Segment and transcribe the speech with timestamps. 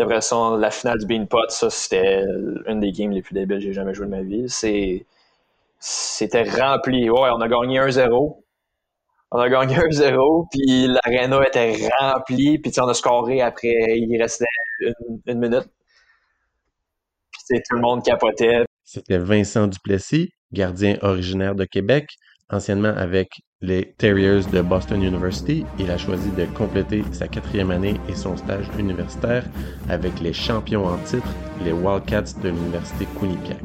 [0.00, 2.24] Après ça, la finale du Beanpot, ça, c'était
[2.66, 4.44] une des games les plus débiles que j'ai jamais joué de ma vie.
[4.48, 5.06] C'est,
[5.78, 7.10] c'était rempli.
[7.10, 8.42] Ouais, on a gagné 1-0.
[9.32, 14.46] On a gagné 1-0, puis l'aréna était remplie, puis on a scoré après, il restait
[15.26, 15.68] une, minute.
[17.32, 18.64] Puis tout le monde capotait.
[18.84, 22.16] C'était Vincent Duplessis, gardien originaire de Québec,
[22.50, 25.64] anciennement avec les Terriers de Boston University.
[25.78, 29.44] Il a choisi de compléter sa quatrième année et son stage universitaire
[29.88, 31.28] avec les champions en titre,
[31.64, 33.58] les Wildcats de l'Université Quinnipiac.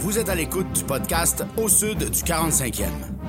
[0.00, 2.86] Vous êtes à l'écoute du podcast Au Sud du 45e,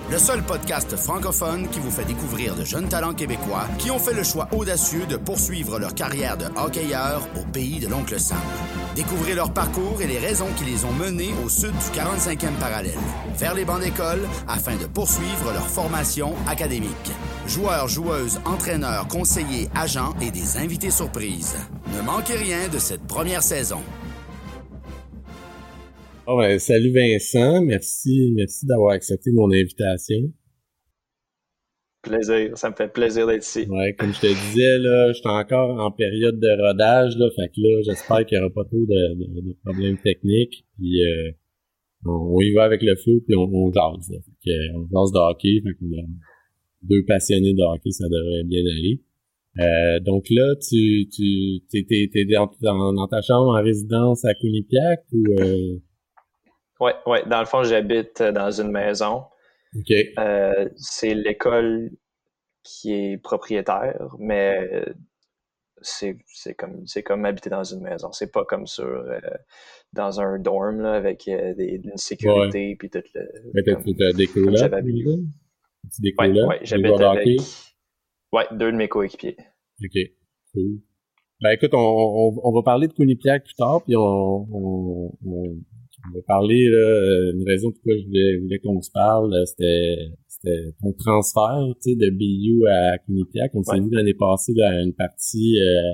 [0.09, 4.13] le seul podcast francophone qui vous fait découvrir de jeunes talents québécois qui ont fait
[4.13, 8.37] le choix audacieux de poursuivre leur carrière de hockeyeur au pays de l'oncle Sam.
[8.95, 12.97] Découvrez leur parcours et les raisons qui les ont menés au sud du 45e parallèle,
[13.37, 17.11] vers les bancs d'école, afin de poursuivre leur formation académique.
[17.47, 21.57] Joueurs, joueuses, entraîneurs, conseillers, agents et des invités surprises.
[21.93, 23.81] Ne manquez rien de cette première saison.
[26.27, 30.31] Oh ben, salut Vincent, merci, merci d'avoir accepté mon invitation.
[32.03, 33.65] Plaisir, ça me fait plaisir d'être ici.
[33.67, 37.47] Ouais, comme je te disais, là, je suis encore en période de rodage, là, fait
[37.49, 40.63] que là, j'espère qu'il n'y aura pas trop de, de, problèmes techniques.
[40.77, 41.31] Puis euh,
[42.05, 44.09] on, y va avec le flou, puis on, on jase.
[44.09, 46.05] Fait que, on jase de hockey, fait que euh,
[46.83, 49.01] deux passionnés de hockey, ça devrait bien aller.
[49.59, 52.25] Euh, donc là, tu, tu t'es, t'es,
[52.61, 55.77] dans, dans, ta chambre en résidence à Quinnipiac ou euh...
[56.81, 57.23] Ouais, ouais.
[57.27, 59.23] Dans le fond, j'habite dans une maison.
[59.77, 59.93] OK.
[60.17, 61.91] Euh, c'est l'école
[62.63, 64.85] qui est propriétaire, mais
[65.81, 68.11] c'est, c'est comme c'est comme habiter dans une maison.
[68.11, 69.19] C'est pas comme sur euh,
[69.93, 73.27] dans un dorm là, avec euh, des, une sécurité puis tout le.
[73.53, 74.71] Mais t'as, des colocs?
[76.19, 77.27] Ouais, ouais, j'habite avec.
[78.33, 79.37] Ouais, deux de mes coéquipiers.
[79.83, 79.99] OK.
[80.53, 80.79] Cool.
[81.41, 85.11] Ben écoute, on, on, on va parler de Quinnipiac plus tard, puis on, on,
[86.09, 90.73] on va parler, là, euh, une raison pourquoi je voulais, qu'on se parle, euh, c'était,
[90.81, 93.51] ton transfert, tu sais, de BU à Quinnipiac.
[93.53, 95.91] On s'est vu l'année passée, là, une partie euh,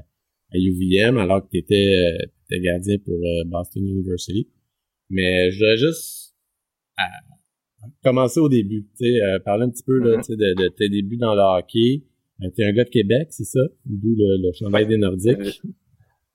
[0.54, 2.18] à UVM, alors que tu étais,
[2.50, 3.18] gardien pour
[3.48, 4.48] Boston University.
[5.10, 6.34] Mais je voudrais juste
[8.04, 10.26] commencer au début, tu sais, parler un petit peu, là, mm-hmm.
[10.26, 12.04] tu sais, de, tes débuts dans le hockey.
[12.40, 13.62] tu es un gars de Québec, c'est ça?
[13.86, 15.62] D'où le, le chandail des Nordiques.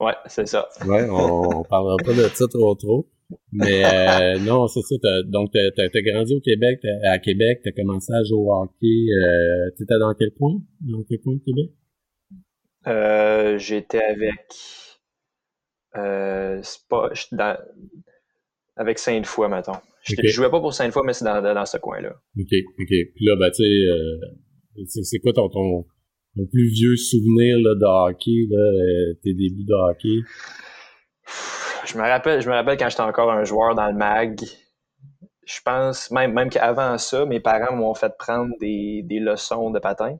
[0.00, 0.68] Ouais, c'est ça.
[0.86, 3.08] Ouais, on, on parlera pas de ça trop trop.
[3.52, 4.96] Mais euh, non, c'est ça.
[5.24, 8.86] donc, t'as as, grandi au Québec, à Québec, t'as commencé à jouer au hockey.
[8.86, 10.60] Euh, T'étais dans quel coin?
[10.80, 11.70] Dans quel coin de Québec?
[12.86, 14.40] Euh, J'étais avec...
[15.96, 17.58] Euh, pas, dans,
[18.76, 19.72] avec Sainte-Foy, mettons.
[20.04, 22.14] Je jouais pas pour Sainte-Foy, mais c'est dans, dans ce coin-là.
[22.38, 22.88] OK, OK.
[22.88, 25.84] Puis là, ben, tu sais, euh, c'est quoi ton, ton,
[26.36, 30.18] ton, plus vieux souvenir là, de hockey, là, euh, tes débuts de hockey?
[31.84, 34.40] Je me rappelle, je me rappelle quand j'étais encore un joueur dans le mag.
[35.44, 40.16] Je pense, même, même qu'avant ça, mes parents m'ont fait prendre des, leçons de patin.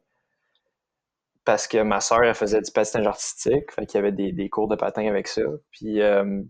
[1.44, 3.72] Parce que ma soeur, elle faisait du patinage artistique.
[3.72, 5.42] Fait qu'il y avait des, cours de patin avec ça.
[5.70, 6.42] Puis euh,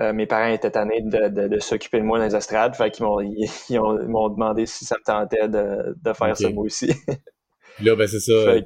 [0.00, 2.74] euh, mes parents étaient tannés de, s'occuper de moi dans les estrades.
[2.74, 6.92] Fait qu'ils m'ont, ils, m'ont demandé si ça me tentait de, faire ça moi aussi.
[7.82, 8.32] Là, ben c'est ça.
[8.32, 8.62] Euh,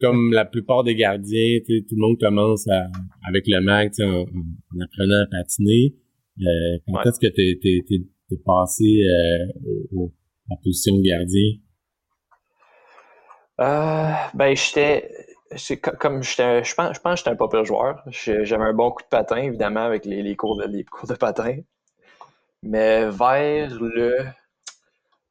[0.00, 2.66] comme la plupart des gardiens, tout le monde commence
[3.26, 5.94] avec le mag en, en, apprenant à patiner.
[6.40, 9.46] Euh, quand est-ce que t'es es, passé euh,
[9.92, 10.12] au,
[10.48, 11.54] la position de gardien?
[13.60, 15.10] Euh, ben j'étais
[15.98, 18.02] comme j'étais je pense je pense que j'étais un pas pire joueur.
[18.10, 21.14] J'avais un bon coup de patin évidemment avec les, les cours de les cours de
[21.14, 21.58] patin.
[22.62, 24.16] Mais vers le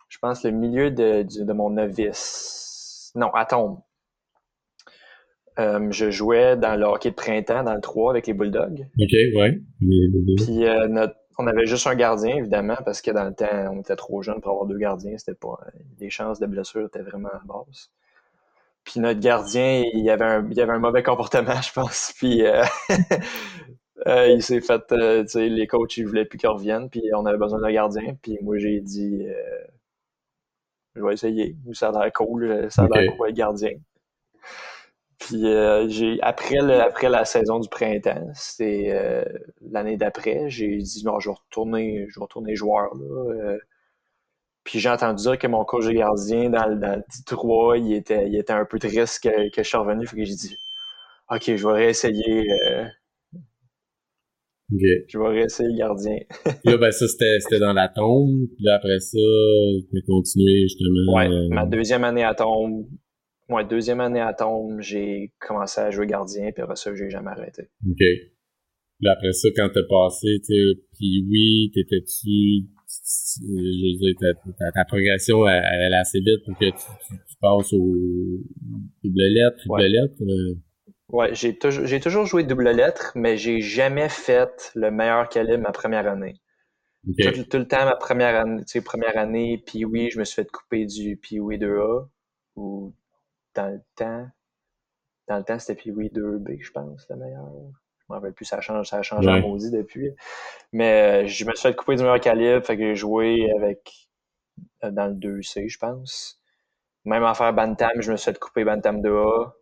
[0.09, 2.58] je pense le milieu de, de mon novice
[3.19, 3.45] non, à
[5.59, 8.87] euh, je jouais dans le hockey de printemps, dans le 3 avec les Bulldogs.
[8.97, 9.59] OK, ouais.
[10.37, 11.07] Puis euh,
[11.37, 14.39] on avait juste un gardien, évidemment, parce que dans le temps, on était trop jeune
[14.39, 15.17] pour avoir deux gardiens.
[15.17, 15.59] C'était pas.
[15.99, 17.91] Les chances de blessure étaient vraiment basses.
[18.85, 22.13] Puis notre gardien, il avait un, il avait un mauvais comportement, je pense.
[22.17, 22.63] Puis euh,
[24.29, 24.81] il s'est fait.
[24.87, 26.89] tu sais, les coachs, ils voulaient plus qu'il revienne.
[26.89, 28.15] Puis on avait besoin d'un gardien.
[28.21, 29.25] Puis moi, j'ai dit
[30.99, 31.55] je vais essayer.
[31.73, 33.71] Ça a l'air cool, ça a l'air cool gardien.
[35.19, 39.23] Puis euh, j'ai après le, après la saison du printemps, c'était euh,
[39.61, 43.33] l'année d'après, j'ai dit non, je vais retourner, je vais retourner joueur là.
[43.33, 43.59] Euh.
[44.63, 47.93] puis j'ai entendu dire que mon coach de gardien dans, dans le petit 3, il
[47.93, 50.07] était, il était un peu triste que, que je suis revenu.
[50.07, 50.57] Fait que j'ai dit
[51.29, 52.47] OK, je vais réessayer
[54.71, 56.17] je vais rester gardien.
[56.65, 58.47] là, ben ça, c'était dans la tombe.
[58.55, 61.15] Puis là, après ça, tu as continué justement.
[61.15, 62.87] Ouais, euh, ma deuxième année à tombe,
[63.49, 67.31] ouais, deuxième année à tombe, j'ai commencé à jouer gardien, puis après ça, j'ai jamais
[67.31, 67.63] arrêté.
[67.87, 67.97] OK.
[67.97, 72.67] Puis après ça, quand t'as passé, tu puis oui, t'étais-tu,
[73.39, 74.15] je veux dire,
[74.59, 77.95] ta, ta, progression, elle, elle assez vite pour que tu, tu, passes au
[79.03, 80.15] double lettre, triple lettre.
[80.21, 80.55] euh,
[81.09, 85.63] Ouais, j'ai toujours, j'ai toujours joué double lettre, mais j'ai jamais fait le meilleur calibre
[85.63, 86.35] ma première année.
[87.21, 90.51] Tout, tout le temps, ma première année, première année, puis oui, je me suis fait
[90.51, 92.09] couper du Pee-Wee 2A,
[92.57, 92.93] ou
[93.55, 94.27] dans le temps,
[95.27, 97.45] dans le temps, c'était Pee-Wee 2B, je pense, le meilleur.
[97.99, 99.31] Je me rappelle plus, ça change, ça a changé Ouais.
[99.31, 100.11] en maudit depuis.
[100.73, 104.09] Mais euh, je me suis fait couper du meilleur calibre, fait que j'ai joué avec,
[104.83, 106.41] euh, dans le 2C, je pense.
[107.05, 109.53] Même en faire Bantam, je me suis fait couper Bantam 2A.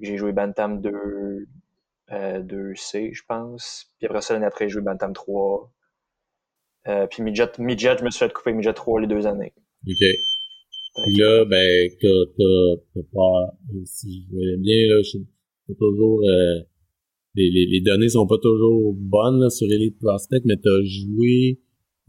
[0.00, 3.86] J'ai joué Bantam 2, euh, 2C, je pense.
[3.98, 5.72] Puis après ça, l'année après, j'ai joué Bantam 3.
[6.86, 9.52] Euh, puis midget, midget, je me suis fait couper midget 3 les deux années.
[9.86, 10.06] OK.
[11.02, 12.08] Puis là, ben, t'as,
[12.38, 15.18] t'as, t'as pas, si je voyais bien, là, je
[15.66, 16.60] pas toujours, euh,
[17.34, 21.60] les, les, les données sont pas toujours bonnes, là, sur Elite Prospect, mais t'as joué,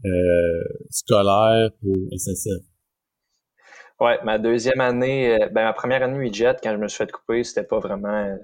[0.04, 2.62] euh, scolaire pour SSF.
[4.00, 7.10] Ouais, ma deuxième année, euh, ben ma première année midget, quand je me suis fait
[7.10, 8.36] couper, c'était pas vraiment, euh,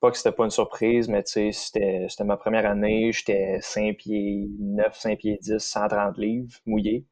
[0.00, 3.60] pas que c'était pas une surprise, mais tu sais, c'était, c'était ma première année, j'étais
[3.62, 7.06] 5 pieds 9, 5 pieds 10, 130 livres, mouillé.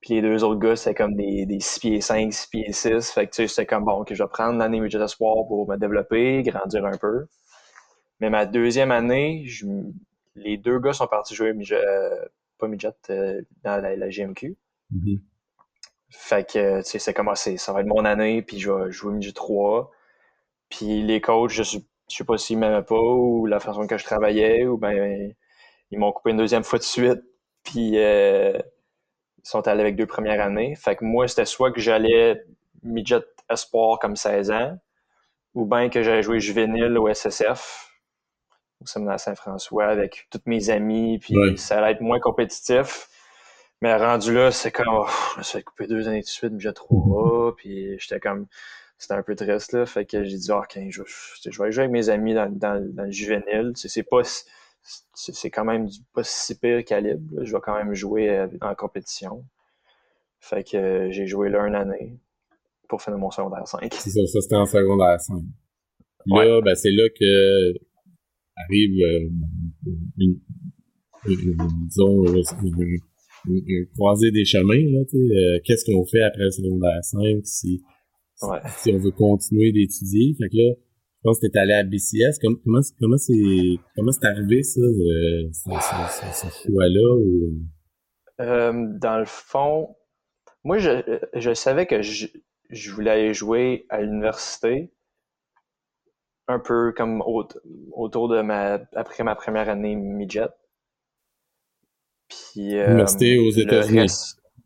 [0.00, 3.10] Puis les deux autres gars, c'était comme des, des 6 pieds 5, 6 pieds 6.
[3.10, 5.68] Fait que tu sais, c'était comme bon, que je vais prendre l'année midget espoir pour
[5.68, 7.26] me développer, grandir un peu.
[8.20, 9.46] Mais ma deuxième année,
[10.36, 12.24] les deux gars sont partis jouer euh,
[12.58, 14.56] pas midget, euh, dans la, GMQ.
[14.90, 15.20] Mhm.
[16.18, 17.56] Fait que, tu sais, c'est commencé.
[17.58, 19.90] Ça va être mon année, puis je vais jouer midget 3.
[20.70, 21.62] Puis les coachs, je
[22.08, 25.32] je sais pas s'ils m'aimaient pas ou la façon que je travaillais, ou ben
[25.90, 27.20] ils m'ont coupé une deuxième fois de suite,
[27.64, 28.58] puis euh,
[29.38, 30.74] ils sont allés avec deux premières années.
[30.76, 32.44] Fait que moi, c'était soit que j'allais
[32.82, 34.78] midget espoir comme 16 ans,
[35.54, 37.90] ou bien que j'allais jouer juvénile au SSF,
[38.82, 41.56] au séminaire Saint-François, avec tous mes amis, puis Ouais.
[41.56, 43.08] ça allait être moins compétitif.
[43.82, 46.70] Mais rendu là, c'est comme, oh, je me suis couper deux années de suite, midget
[46.70, 48.46] 3A, puis j'étais comme,
[48.98, 49.84] c'était un peu triste, là.
[49.86, 52.50] Fait que j'ai dit, ah, ok, je, je, je vais jouer avec mes amis dans,
[52.50, 53.72] dans, dans le juvénile.
[53.74, 57.20] C'est pas, c'est c'est quand même du pas si pire calibre.
[57.36, 57.44] là.
[57.44, 59.44] Je vais quand même jouer euh, en compétition.
[60.40, 62.18] Fait que euh, j'ai joué là une année
[62.88, 63.92] pour finir mon secondaire 5.
[63.94, 65.42] C'est ça, ça c'était en secondaire 5.
[66.26, 67.74] Là, ben, c'est là que
[68.56, 69.28] arrive, euh,
[70.18, 70.40] une,
[71.26, 72.24] une- une- disons,
[73.48, 75.34] euh, croisée des chemins, là, tu sais.
[75.36, 77.82] Euh, Qu'est-ce qu'on fait après le secondaire 5 si,
[78.34, 78.58] si- Ouais.
[78.78, 80.34] si on veut continuer d'étudier?
[80.38, 82.38] Fait que là, je pense que t'es allé à BCS.
[82.40, 83.32] Comme- comment, c'est- comment c'est,
[83.96, 87.16] comment c'est arrivé, ça, euh, ce, choix-là?
[87.16, 87.52] Ou...
[88.40, 89.96] Euh, dans le fond,
[90.64, 90.90] moi, je,
[91.34, 92.26] je savais que je,
[92.70, 94.92] je voulais aller jouer à l'université,
[96.48, 97.46] un peu comme au-
[97.92, 100.48] autour de ma, après ma première année midget.
[102.28, 104.06] Puis, euh, Université aux États-Unis.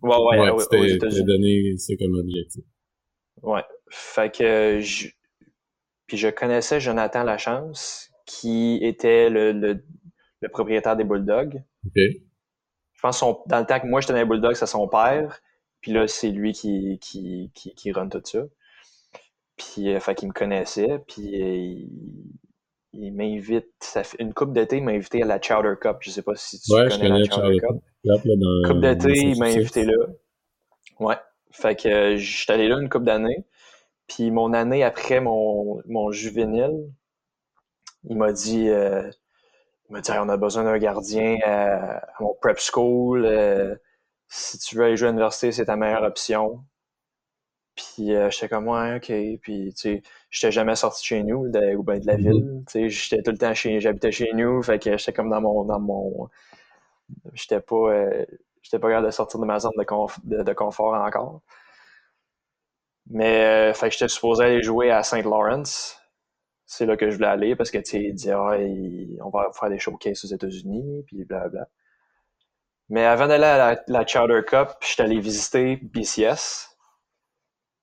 [0.02, 1.24] Ouais, ouais, Ouais, t'as États-Unis.
[1.24, 2.64] donné ça comme objectif.
[3.42, 3.62] Ouais.
[3.90, 5.08] Fait que je...
[6.06, 9.84] Puis je connaissais Jonathan Lachance, qui était le, le,
[10.40, 11.62] le propriétaire des Bulldogs.
[11.86, 11.92] OK.
[11.96, 15.40] Je pense son, dans le temps que moi j'étais dans les Bulldogs, c'est son père.
[15.80, 18.42] Puis là, c'est lui qui, qui, qui, qui run tout ça.
[19.56, 20.98] Puis, euh, fait qu'il me connaissait.
[21.08, 21.88] Puis, euh, il,
[22.92, 25.99] il m'invite, ça fait une coupe d'été, il m'a invité à la Chowder Cup.
[26.00, 27.76] Je sais pas si tu Ouais, je connais la Chowder Cup.
[28.04, 29.94] Cup, là, dans, Coupe d'été, il m'a invité là.
[30.99, 31.16] Ouais.
[31.52, 33.44] Fait que euh, j'étais allé là une coupe d'années.
[34.06, 36.90] Puis mon année après mon, mon juvénile,
[38.04, 39.09] il m'a dit, euh,
[39.88, 43.25] il m'a dit, Hey, on a besoin d'un gardien à, à mon prep school.
[43.25, 43.75] euh,
[44.28, 46.64] si tu veux aller jouer à l'université, c'est ta meilleure option.
[47.76, 49.06] Puis euh, j'étais comme, ouais, ok.
[49.42, 52.22] Puis, tu sais, j'étais jamais sorti de chez nous, de, ou ben de la Mhm.
[52.22, 52.64] ville.
[52.68, 54.62] Tu sais, j'étais tout le temps chez, j'habitais chez nous.
[54.62, 56.28] Fait que j'étais comme dans mon, dans mon,
[57.34, 58.24] j'étais pas, euh,
[58.62, 61.42] j'étais pas capable de sortir de ma zone de, conf- de, de confort encore.
[63.10, 65.24] Mais, euh, fait que j'étais supposé aller jouer à St.
[65.24, 65.98] Lawrence.
[66.66, 69.30] C'est là que je voulais aller parce que, tu sais, il disait, ah, il- on
[69.30, 71.68] va faire des showcases aux États-Unis, puis blablabla.
[72.90, 76.69] Mais avant d'aller à la, la Chowder Cup, j'étais allé visiter BCS.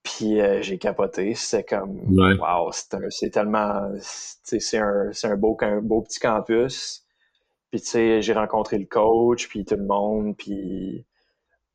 [0.08, 1.36] Puis euh, j'ai capoté.
[1.36, 2.34] C'était comme, Ouais.
[2.40, 7.04] wow, c'est c'est tellement, c'est un, c'est un beau, un beau petit campus.
[7.72, 11.06] Puis tu sais, j'ai rencontré le coach, puis tout le monde, puis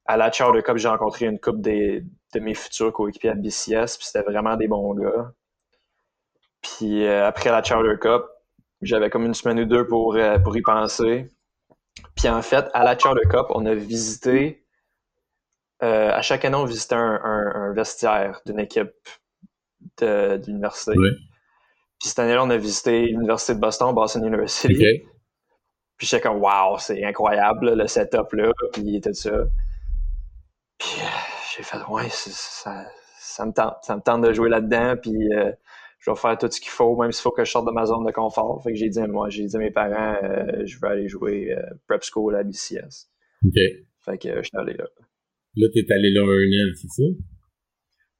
[0.06, 3.98] à la Chowder Cup, j'ai rencontré une couple des, de mes futurs coéquipiers à BCS,
[3.98, 5.32] puis c'était vraiment des bons gars.
[6.62, 8.22] Puis euh, après la Chowder Cup,
[8.80, 11.28] j'avais comme une semaine ou deux pour, euh, pour y penser.
[12.16, 14.61] Puis en fait, à la Chowder Cup, on a visité,
[15.82, 18.92] euh, à chaque année, on visitait un, un- un vestiaire d'une équipe
[20.00, 20.92] de, l'université.
[22.00, 24.68] Puis cette année-là, on a visité l'université de Boston, Boston University.
[25.96, 29.44] Puis j'étais comme, wow, c'est incroyable, le setup là, puis tout ça.
[30.78, 31.04] Puis euh,
[31.56, 32.86] j'ai fait, ouais, ça,
[33.20, 35.52] ça, me tente, ça me tente de jouer là-dedans, puis euh,
[36.00, 37.86] je vais faire tout ce qu'il faut, même s'il faut que je sorte de ma
[37.86, 38.60] zone de confort.
[38.64, 41.54] Fait que j'ai dit, moi, j'ai dit à mes parents, euh, je vais aller jouer
[41.86, 43.08] prep school à BCS.
[44.00, 44.86] Fait que je suis allé là.
[45.56, 47.02] Là, t'es allé là un an, c'est ça?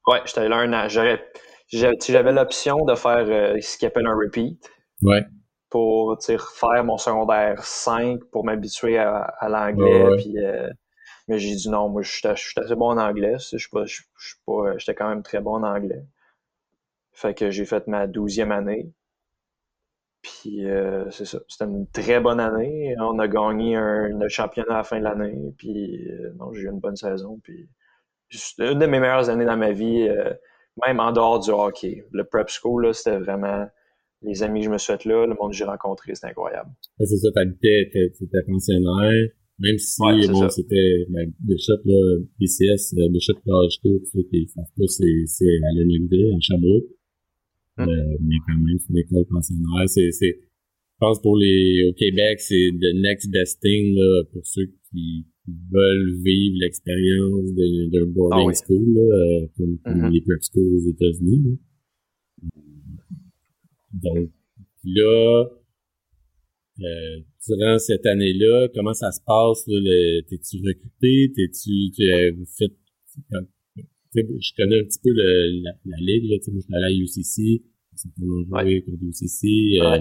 [0.07, 0.89] Ouais, j'étais allé là un an.
[0.89, 1.25] J'aurais,
[1.71, 3.27] j'avais l'option de faire
[3.63, 4.71] ce qu'ils appelle un repeat.
[5.03, 5.23] Ouais
[5.73, 10.05] pour faire mon secondaire 5 pour m'habituer à, l'anglais.
[10.37, 10.71] Euh,
[11.29, 13.37] mais j'ai dit non, moi je suis assez bon en anglais.
[13.39, 13.85] Je suis pas,
[14.47, 16.05] pas, j'étais quand même très bon en anglais.
[17.13, 18.93] Fait que j'ai fait ma douzième année.
[20.23, 21.41] Puis euh, c'est ça.
[21.49, 22.95] C'était une très bonne année.
[23.01, 25.53] On a gagné un, championnat à la fin de l'année.
[25.57, 27.41] Puis euh, non, j'ai eu une bonne saison.
[27.43, 27.69] Puis
[28.59, 30.09] une de mes meilleures années dans ma vie,
[30.87, 32.05] même en dehors du hockey.
[32.13, 33.67] Le prep school, c'était vraiment
[34.23, 36.71] les amis que je me suis fait là, le monde que j'ai rencontré, c'était incroyable.
[36.99, 43.39] c'est ça, t'habitais, t'étais pensionnaire, même si, bon, c'était, ben, Bishop, là, PCS, euh, Bishop
[43.45, 46.85] College pas, c'est, c'est à l'Université, à Sherbrooke.
[47.81, 47.85] Euh,
[48.21, 49.89] mais quand même, c'est une école pensionnaire.
[49.89, 54.47] C'est, c'est, je pense pour les, au Québec, c'est the next best thing, là, pour
[54.47, 55.27] ceux qui,
[55.73, 57.53] veulent vivre l'expérience
[57.91, 60.13] d'un boarding ah school, là, euh, comme, comme mm-hmm.
[60.13, 61.59] les prep schools aux États-Unis,
[63.93, 64.31] donc
[64.85, 65.45] là,
[66.81, 69.65] euh, durant cette année-là, comment ça se passe?
[69.65, 71.33] T'es-tu recruté?
[71.35, 72.73] T'es-tu tu fait
[74.15, 76.91] je connais un petit peu le, la, la, ligue, là, moi je suis allé à
[76.91, 77.65] UCC,
[77.95, 80.01] c'est pour jouer contre UCC, euh,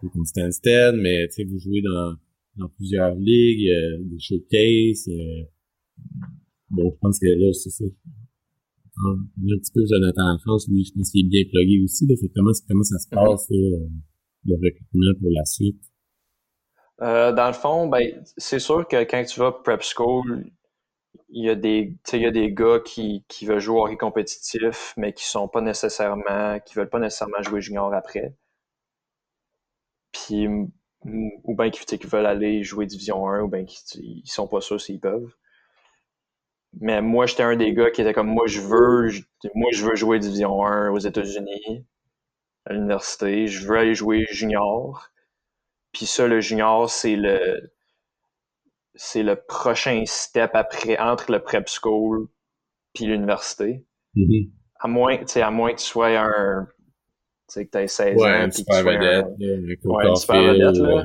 [0.00, 2.14] contre Stansted, mais tu sais, vous jouez dans,
[2.56, 5.44] dans plusieurs ligues, euh, des showcases, euh,
[6.70, 7.84] bon, je pense que là, c'est ça,
[8.96, 12.06] un petit peu Jonathan en France, lui, je pense qu'il est bien plugué aussi.
[12.06, 13.26] Là, fait comment, comment ça se mhm.
[13.26, 13.88] passe, euh,
[14.46, 15.80] le recrutement pour la suite?
[17.02, 20.46] Euh, dans le fond, ben, c'est sûr que quand tu vas prep school,
[21.28, 23.96] il y a des, il y a des gars qui, qui veulent jouer au hockey
[23.96, 28.34] compétitif, mais qui sont pas nécessairement, qui veulent pas nécessairement jouer junior après.
[30.12, 34.60] Puis, ou bien qui, veulent aller jouer division 1, ou bien qui, ils sont pas
[34.60, 35.34] sûrs s'ils peuvent.
[36.80, 39.10] Mais moi, j'étais un des gars qui était comme moi, je veux,
[39.54, 41.86] moi, je veux jouer Division 1 aux États-Unis,
[42.66, 43.46] à l'université.
[43.48, 45.10] Je veux aller jouer junior.
[45.92, 47.73] Puis ça, le junior, c'est le
[48.94, 52.28] c'est le prochain step après entre le prep school
[52.92, 53.84] puis l'université.
[54.14, 54.50] Mm-hmm.
[54.80, 56.68] À moins, tu sais, à moins que tu sois un
[57.48, 60.76] tu sais, que tu aies 16 ans puis que tu vedette, un, ouais, super vedette,
[60.78, 61.04] là.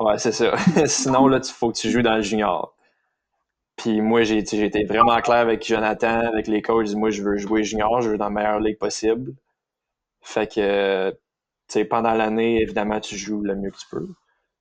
[0.00, 0.56] Ouais, c'est ça.
[0.86, 2.74] Sinon, là, il faut que tu joues dans le junior.
[3.76, 6.94] Puis moi, j'ai été vraiment clair avec Jonathan, avec les coachs.
[6.94, 9.34] Moi, je veux jouer junior, je veux dans la meilleure ligue possible.
[10.20, 11.16] Fait que, tu
[11.68, 14.08] sais, pendant l'année, évidemment, tu joues le mieux que tu peux.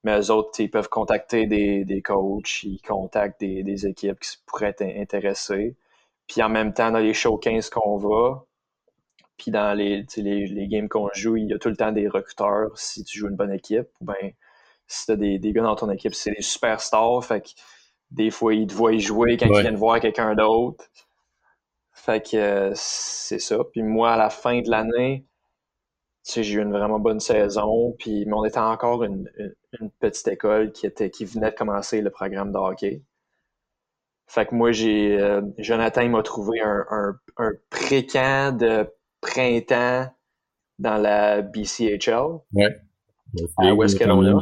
[0.04, 4.38] Mais eux autres, ils peuvent contacter des, des coachs, ils contactent des, des équipes qui
[4.46, 5.76] pourraient être intéressées.
[6.28, 8.46] Puis en même temps, dans les showcases qu'on va,
[9.38, 12.08] puis dans les, les, les games qu'on joue, il y a tout le temps des
[12.08, 13.88] recruteurs si tu joues une bonne équipe.
[14.02, 14.32] Ou bien,
[14.88, 17.24] si tu as des, des gars dans ton équipe, c'est des superstars.
[17.24, 17.50] Fait que
[18.12, 20.86] des fois, ils te voient jouer quand ils viennent voir quelqu'un d'autre.
[21.92, 23.58] Fait que euh, c'est ça.
[23.72, 25.26] Puis moi, à la fin de l'année,
[26.32, 27.96] sais, j'ai eu une vraiment bonne saison.
[28.00, 29.30] Puis, mais on était encore une,
[30.00, 33.04] petite école qui était qui venait de commencer le programme de hockey.
[34.28, 38.88] Fait que moi, j'ai euh, Jonathan m'a trouvé un, un, un pré-camp de
[39.22, 40.08] printemps
[40.80, 42.40] dans la BCHL.
[42.54, 42.82] Ouais.
[43.58, 44.38] À West Kelowna.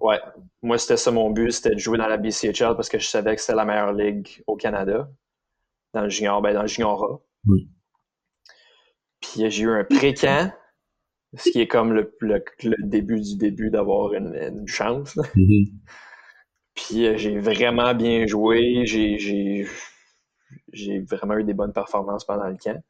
[0.00, 0.20] Ouais.
[0.62, 3.34] Moi, c'était ça mon but, c'était de jouer dans la BCHL parce que je savais
[3.36, 5.08] que c'était la meilleure ligue au Canada.
[5.92, 7.18] Dans le junior, ben dans le junior A.
[9.20, 10.52] Puis j'ai eu un pré-camp,
[11.36, 12.42] ce qui est comme le, le,
[12.82, 15.16] début du début d'avoir une, chance.
[15.16, 15.72] Mm-hmm.
[16.74, 18.84] Puis euh, j'ai vraiment bien joué.
[18.84, 19.66] J'ai
[21.00, 22.82] vraiment eu des bonnes performances pendant le camp.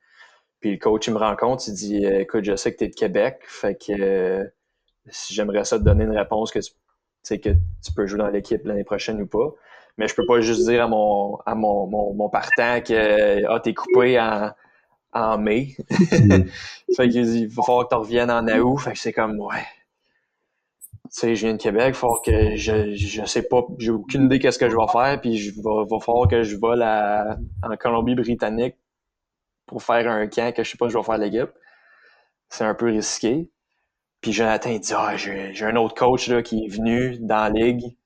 [0.60, 2.94] Puis le coach, il me rencontre, il dit Écoute, je sais que tu es de
[2.94, 4.44] Québec, fait que euh,
[5.30, 8.84] j'aimerais ça te donner une réponse que tu, que tu peux jouer dans l'équipe l'année
[8.84, 9.54] prochaine ou pas.
[9.98, 13.74] Mais je peux pas juste dire à mon, à mon, mon, partant que ah, t'es
[13.74, 14.50] coupé en,
[15.16, 15.76] en mai.
[15.90, 16.44] Mm.
[16.96, 18.78] fait qu'il va falloir que tu reviennes en août.
[18.78, 19.64] Fait que c'est comme ouais.
[21.04, 24.24] Tu sais, je viens de Québec, il faut que je, je sais pas, j'ai aucune
[24.24, 27.36] idée qu'est-ce que je vais faire, puis il va, va falloir que je vole à,
[27.62, 28.74] en Colombie-Britannique
[29.66, 31.50] pour faire un camp que je sais pas je vais faire l'équipe.
[32.48, 33.50] C'est un peu risqué.
[34.20, 37.96] Puis Jonathan dit Ah, j'ai un autre coach là, qui est venu dans la ligue,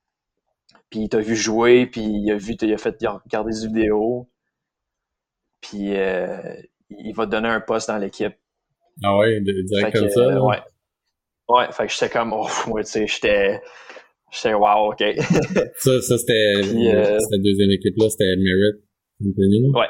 [0.89, 4.29] puis il t'a vu jouer, puis il a vu, il a fait regarder des vidéos,
[5.61, 6.37] puis euh,
[6.99, 8.33] il va te donner un poste dans l'équipe
[9.03, 10.43] Ah ouais, direct comme ça?
[10.43, 10.59] ouais.
[11.47, 13.61] Ouais, fait que j'étais comme, oh, moi, tu sais, j'étais,
[14.31, 15.03] j'étais wow, ok.
[15.77, 18.81] ça, ça c'était, euh, cette deuxième équipe-là, c'était Merit
[19.73, 19.87] Ouais.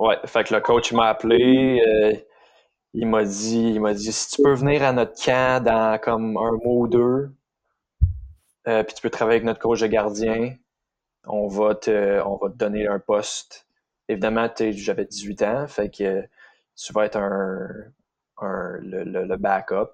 [0.00, 2.14] Ouais, fait que le coach m'a appelé, euh,
[2.94, 6.36] il m'a dit, il m'a dit, si tu peux venir à notre camp dans comme
[6.36, 7.30] un mois ou deux,
[8.66, 10.56] euh, puis tu peux travailler avec notre coach de gardien,
[11.26, 13.67] on va te, on va te donner un poste.
[14.08, 16.22] Évidemment, j'avais 18 ans, fait que
[16.76, 17.68] tu vas être un,
[18.40, 19.90] un le, le, backup.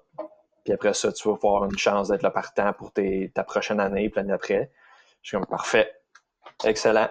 [0.63, 3.79] Puis après ça, tu vas avoir une chance d'être le partant pour tes, ta prochaine
[3.79, 4.71] année, puis l'année d'après.
[5.21, 5.91] Je suis comme parfait.
[6.63, 7.09] Excellent.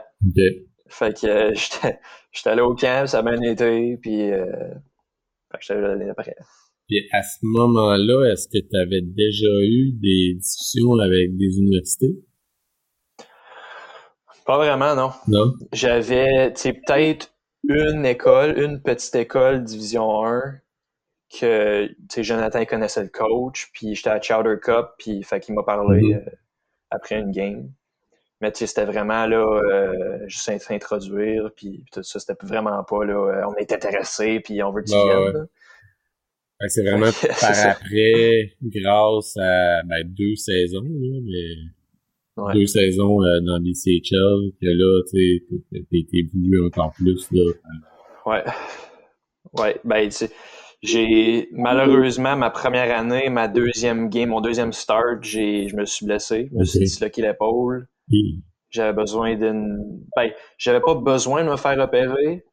[0.88, 1.52] Fait que euh,
[2.32, 4.46] j'étais allé au camp, ça a bien été, puis euh,
[5.50, 6.36] fait que j'étais l'année d'après.
[6.86, 12.14] Puis à ce moment-là, est-ce que tu avais déjà eu des discussions avec des universités?
[14.44, 15.10] Pas vraiment, non.
[15.26, 15.54] Non.
[15.72, 17.32] J'avais, tu sais, peut-être
[17.68, 20.60] une école, une petite école Division 1
[21.40, 25.54] que, tu sais, Jonathan connaissait le coach, puis j'étais à Chowder Cup, puis fait qu'il
[25.54, 26.16] m'a parlé mm-hmm.
[26.18, 26.30] euh,
[26.90, 27.70] après une game.
[28.40, 33.04] Mais tu sais, c'était vraiment là, euh, juste s'introduire, puis, tout ça, c'était vraiment pas
[33.04, 35.46] là, euh, on est intéressé, puis on veut que tu viennes.
[36.68, 37.10] C'est vraiment
[37.40, 41.70] par après, grâce à ben, deux saisons, là, mais
[42.36, 46.28] deux saisons euh, dans les CHL, que là, tu sais, t'es été
[46.64, 47.52] encore plus, là.
[48.26, 48.44] Ouais.
[49.58, 50.26] Ouais, ben, tu
[50.84, 56.04] j'ai, malheureusement, ma première année, ma deuxième game, mon deuxième start, j'ai, je me suis
[56.04, 56.50] blessé.
[56.52, 57.88] Je me suis disloqué l'épaule.
[58.68, 62.44] J'avais besoin d'une, ben, j'avais pas besoin de me faire opérer,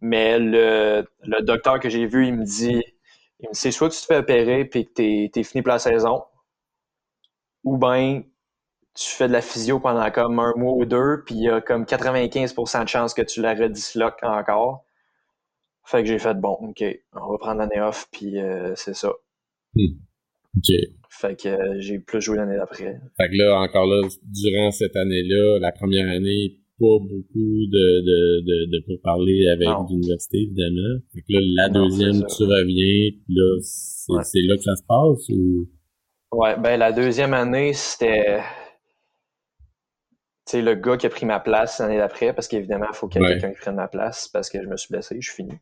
[0.00, 2.82] mais le, le docteur que j'ai vu, il me dit,
[3.40, 5.60] il me dit, c'est soit que tu te fais opérer puis que t'es, t'es fini
[5.60, 6.22] pour la saison,
[7.62, 8.22] ou ben
[8.94, 11.60] tu fais de la physio pendant comme un mois ou deux, puis il y a
[11.60, 14.84] comme 95% de chances que tu la redisloques encore.
[15.84, 19.12] Fait que j'ai fait bon, ok, on va prendre l'année off, puis euh, c'est ça.
[19.74, 19.96] Hmm.
[20.56, 20.76] Ok.
[21.10, 23.00] Fait que euh, j'ai plus joué l'année d'après.
[23.16, 28.40] Fait que là, encore là, durant cette année-là, la première année, pas beaucoup de, de,
[28.40, 31.00] de, de pour parler avec l'université, évidemment.
[31.12, 33.58] Fait que là, la deuxième, tu reviens, puis là,
[34.22, 35.68] c'est là que ça se passe ou?
[36.32, 38.40] Ouais, ben la deuxième année, c'était
[40.46, 43.22] sais, le gars qui a pris ma place l'année d'après, parce qu'évidemment, il faut qu'il
[43.22, 45.36] y ait quelqu'un qui prenne ma place parce que je me suis blessé, je suis
[45.36, 45.58] fini.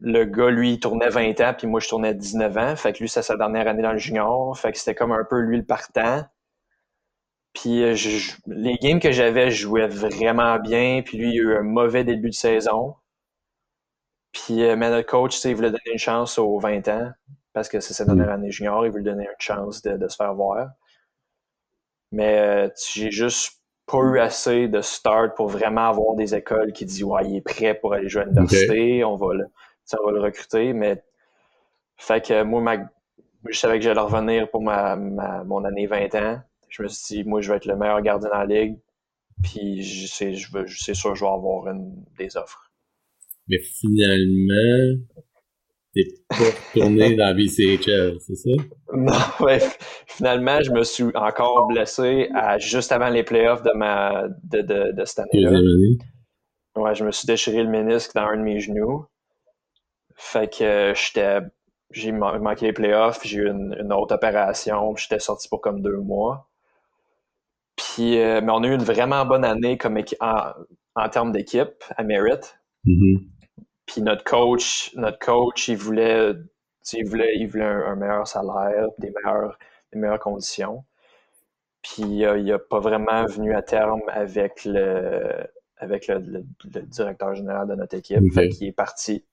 [0.00, 2.76] Le gars, lui, il tournait 20 ans, puis moi, je tournais 19 ans.
[2.76, 4.58] Fait que lui, c'est sa dernière année dans le junior.
[4.58, 6.24] Fait que c'était comme un peu lui le partant.
[7.52, 7.94] Puis euh,
[8.46, 11.02] les games que j'avais, je jouais vraiment bien.
[11.04, 12.96] Puis lui, il a eu un mauvais début de saison.
[14.32, 17.12] Puis euh, mais notre coach, il voulait donner une chance aux 20 ans
[17.52, 18.32] parce que c'est sa dernière mm.
[18.32, 18.84] année junior.
[18.84, 20.70] Il voulait donner une chance de se faire voir.
[22.14, 26.84] Mais euh, j'ai juste pas eu assez de start pour vraiment avoir des écoles qui
[26.84, 30.20] disent ouais, il est prêt pour aller jouer à l'université, on va le, va le
[30.20, 30.72] recruter.
[30.72, 31.02] Mais
[31.96, 32.76] fait que moi,
[33.48, 36.40] je savais que j'allais revenir pour ma, mon année 20 ans.
[36.68, 38.78] Je me suis dit, moi, je vais être le meilleur gardien dans la ligue.
[39.42, 42.70] Puis je sais, je veux, c'est sûr que je vais avoir une des offres.
[43.48, 45.00] Mais finalement,
[45.94, 48.50] t'es pas retourné dans la BCHL, c'est ça?
[48.92, 49.60] Non, ouais.
[50.06, 54.92] Finalement, je me suis encore blessé à, juste avant les playoffs de, ma, de, de,
[54.92, 55.50] de cette année-là.
[56.76, 59.06] Ouais, je me suis déchiré le ménisque dans un de mes genoux.
[60.16, 61.38] Fait que j'étais.
[61.90, 66.48] J'ai manqué les playoffs, j'ai eu une, autre opération, j'étais sorti pour comme deux mois.
[67.76, 70.52] Puis, euh, mais on a eu une vraiment bonne année comme en,
[70.96, 72.40] en termes d'équipe à Merit.
[72.84, 73.26] Mm-hmm.
[73.86, 76.32] Puis notre coach, notre coach, il voulait,
[76.92, 79.58] il voulait, il voulait un, meilleur salaire, des meilleures,
[79.92, 80.84] des meilleures conditions.
[81.82, 86.44] Puis euh, il n'a pas vraiment venu à terme avec le, avec le,
[86.86, 88.32] directeur général de notre équipe.
[88.32, 89.24] Fait qu'il est parti.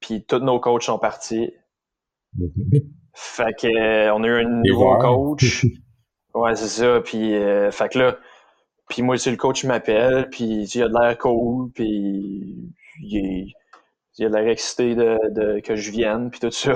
[0.00, 1.52] Puis tous nos coachs sont partis.
[3.14, 5.66] Fait que euh, on a eu un nouveau coach.
[6.34, 7.00] ouais, c'est ça.
[7.00, 8.18] Puis euh, fait que là,
[8.88, 13.52] puis moi, c'est le coach m'appelle, puis il a de l'air cool, puis il,
[14.18, 16.74] il a l'air excité de, que je vienne, puis tout ça.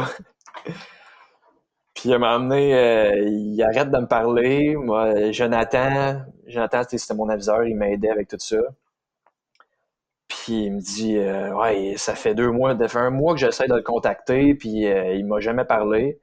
[1.95, 4.77] puis à un moment donné, euh, il arrête de me parler.
[4.77, 8.59] Moi, Jonathan, Jonathan, c'était mon aviseur, il m'a aidé avec tout ça.
[10.29, 13.41] Puis il me dit euh, Ouais, ça fait deux mois, ça fait un mois que
[13.41, 16.21] j'essaie de le contacter, puis euh, il m'a jamais parlé.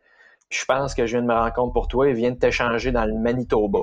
[0.49, 2.37] Puis je pense que je viens de me rendre compte pour toi, il vient de
[2.37, 3.79] t'échanger dans le Manitoba,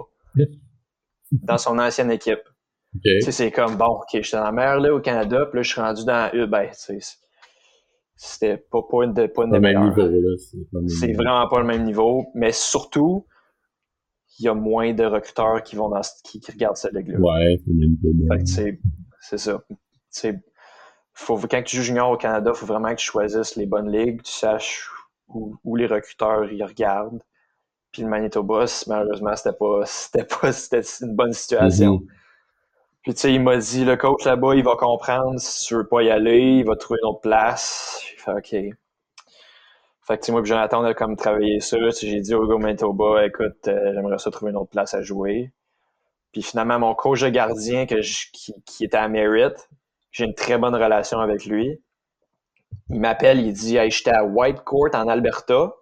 [1.33, 2.43] dans son ancienne équipe.
[3.31, 5.81] C'est comme, bon, OK, j'étais dans la mer là, au Canada, puis là, je suis
[5.81, 6.31] rendu dans.
[6.49, 6.71] Ben,
[8.15, 10.89] c'était pas, pas, une, pas une le même niveau.
[10.89, 13.27] C'est vraiment pas le même niveau, mais surtout,
[14.39, 17.19] il y a moins de recruteurs qui vont dans qui, qui regardent cette ligue-là.
[17.19, 17.59] Ouais,
[18.45, 18.79] c'est
[19.21, 19.63] c'est ça.
[21.15, 23.91] faut, quand tu joues junior au Canada, il faut vraiment que tu choisisses les bonnes
[23.91, 24.91] ligues, tu saches
[25.29, 27.23] où, les recruteurs y regardent.
[27.93, 31.99] Puis le Manitoba, malheureusement, c'était pas, c'était pas, c'était une bonne situation.
[31.99, 32.22] Mm-hmm.
[33.03, 35.87] Puis tu sais, il m'a dit, le coach là-bas, il va comprendre si tu veux
[35.87, 38.01] pas y aller, il va trouver une autre place.
[38.09, 38.77] J'ai fait OK.
[40.05, 41.77] Fait que moi et Jonathan, on a comme travaillé ça.
[42.01, 45.53] J'ai dit au Manitoba, écoute, euh, j'aimerais ça trouver une autre place à jouer.
[46.33, 48.01] Puis finalement, mon coach de gardien que
[48.33, 49.69] qui, qui, était à Merritt,
[50.13, 51.81] j'ai une très bonne relation avec lui.
[52.91, 55.73] Il m'appelle, il dit Hey, j'étais à Whitecourt en Alberta.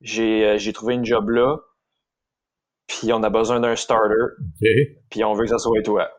[0.00, 1.58] J'ai euh, trouvé une job là.
[3.00, 4.34] Puis on a besoin d'un starter.
[5.10, 6.10] Puis on veut que ça soit toi.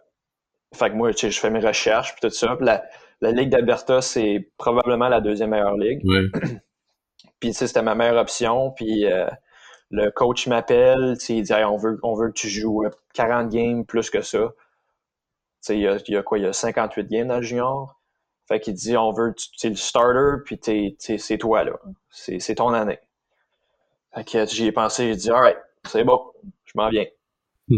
[0.74, 2.58] Fait que moi, je fais mes recherches, puis tout ça.
[2.60, 2.84] la,
[3.22, 6.02] la Ligue d'Alberta, c'est probablement la deuxième meilleure ligue.
[7.40, 8.72] puis c'était ma meilleure option.
[8.72, 9.28] Puis euh,
[9.92, 12.84] le coach m'appelle, il dit on, veut, on veut que tu joues
[13.14, 14.52] 40 games plus que ça.
[15.70, 16.40] Il y a, y a quoi?
[16.40, 18.02] Il y a 58 games dans le junior.
[18.48, 20.60] Fait qu'il dit on veut, tu es le starter, puis
[21.00, 21.74] c'est toi là.
[22.10, 23.00] C'est ton année.
[24.14, 26.22] Fait que j'y ai pensé, j'ai dit alright, c'est bon,
[26.74, 27.06] je m'en viens.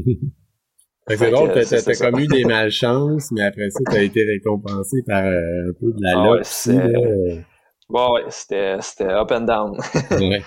[1.08, 5.70] c'est drôle, t'as comme eu des malchances, mais après ça, t'as été récompensé par euh,
[5.70, 7.46] un peu de la ah luck.
[7.90, 9.78] bon, ouais, c'était up and down.
[10.12, 10.42] ouais.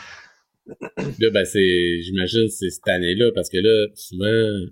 [0.97, 4.71] Là, ben, c'est, j'imagine, c'est cette année-là, parce que là, souvent,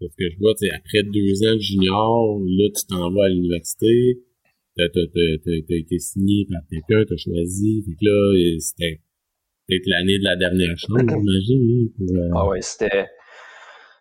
[0.00, 4.20] ce que je vois, après deux ans de junior, là, tu t'en vas à l'université,
[4.76, 9.00] t'as, t'as, t'as, été signé par quelqu'un, t'as choisi, fait que là, c'était
[9.68, 11.88] peut-être l'année de la dernière chance, j'imagine.
[12.00, 13.08] Hein, euh, ah ouais, c'était,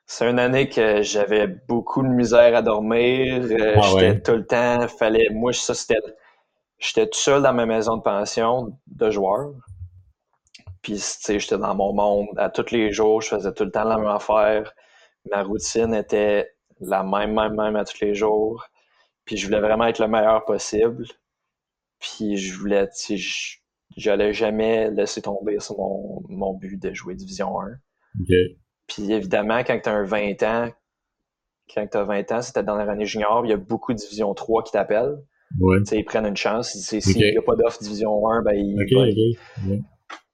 [0.06, 4.46] c'est une année que j'avais beaucoup de misère à dormir, euh, ah j'étais tout le
[4.46, 6.00] temps, fallait, moi, ça, c'était,
[6.80, 9.54] j'étais tout seul dans ma maison de pension de joueur.
[10.82, 13.72] Puis, tu sais, j'étais dans mon monde à tous les jours, je faisais tout le
[13.72, 14.74] temps la même affaire.
[15.30, 18.66] Ma routine était la même, même, même à tous les jours.
[19.26, 21.06] Puis, je voulais vraiment être le meilleur possible.
[22.00, 23.61] Puis, je voulais, tu sais,
[23.98, 27.66] j'allais jamais laisser tomber sur mon, mon but de jouer Division 1.
[28.88, 30.70] Puis, évidemment, quand tu as un 20 ans,
[31.74, 33.98] quand tu as 20 ans, c'était dans la année junior, il y a beaucoup de
[33.98, 35.18] Division 3 qui t'appellent.
[35.60, 35.78] Ouais.
[35.92, 36.72] Ils prennent une chance.
[36.72, 39.86] S'il n'y a pas d'offre Division 1, ben, ils,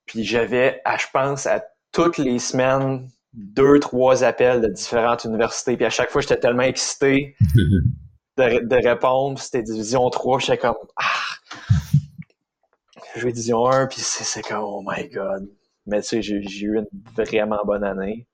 [0.06, 5.76] puis j'avais, je pense, à toutes les semaines, deux, trois appels de différentes universités.
[5.76, 7.36] Puis à chaque fois, j'étais tellement excité
[8.38, 9.38] de, de répondre.
[9.40, 10.40] C'était Division 3.
[10.40, 11.04] J'étais comme, ah!
[13.26, 15.50] Vais Division 1, puis c'est comme, oh my God.
[15.86, 18.28] Mais tu sais, j'ai eu une vraiment bonne année.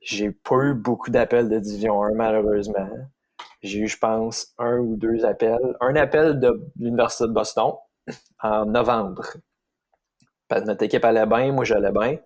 [0.00, 2.88] J'ai pas eu beaucoup d'appels de Division 1, malheureusement.
[3.62, 5.76] J'ai eu, je pense, un ou deux appels.
[5.80, 7.72] Un appel de l'Université de Boston
[8.42, 9.22] en novembre
[10.50, 12.18] notre équipe allait bien, moi j'allais bien.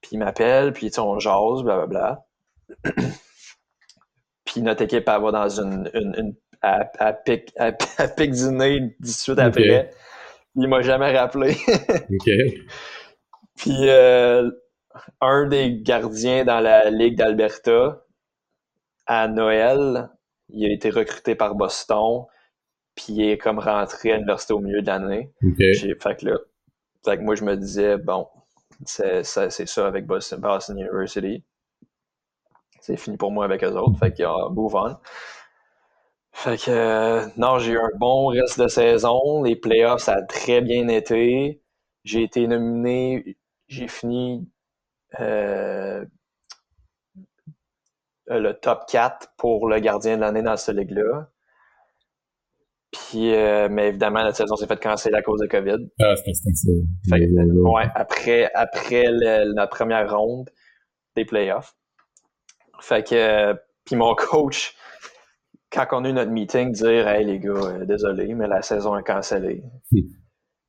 [0.00, 2.24] Puis il m'appelle, puis on jase, blablabla.
[4.44, 5.90] puis notre équipe, elle va dans une.
[5.94, 7.72] une, une à, pic, à,
[8.16, 9.90] du nez 18 après.
[10.56, 11.54] Il m'a jamais rappelé.
[13.56, 14.50] Puis euh,
[15.20, 18.04] un des gardiens dans la Ligue d'Alberta,
[19.06, 20.10] à Noël,
[20.48, 22.24] il a été recruté par Boston,
[22.94, 25.32] puis il est comme rentré à l'université au milieu de l'année.
[26.00, 26.38] Fait que là,
[27.04, 28.26] fait que moi, je me disais, bon,
[28.84, 31.44] c'est ça, avec Boston, University.
[32.80, 33.98] C'est fini pour moi avec eux autres.
[33.98, 34.96] Fait y a move on.
[36.42, 39.42] Fait que, euh, non, j'ai eu un bon reste de saison.
[39.42, 41.62] Les playoffs, ça a très bien été.
[42.02, 43.36] J'ai été nominé,
[43.68, 44.50] j'ai fini
[45.20, 46.02] euh,
[48.26, 51.28] le top 4 pour le gardien de l'année dans cette ligue-là.
[52.90, 55.90] Puis, euh, mais évidemment, la saison s'est faite canceller à cause de COVID.
[56.00, 56.72] Ah, c'était ça.
[57.12, 60.48] ouais, après, après la première ronde
[61.16, 61.76] des playoffs.
[62.80, 63.52] Fait que,
[63.84, 64.74] puis mon coach,
[65.72, 68.96] quand on a eu notre meeting, dire Hey les gars, euh, désolé, mais la saison
[68.96, 69.62] est cancellée.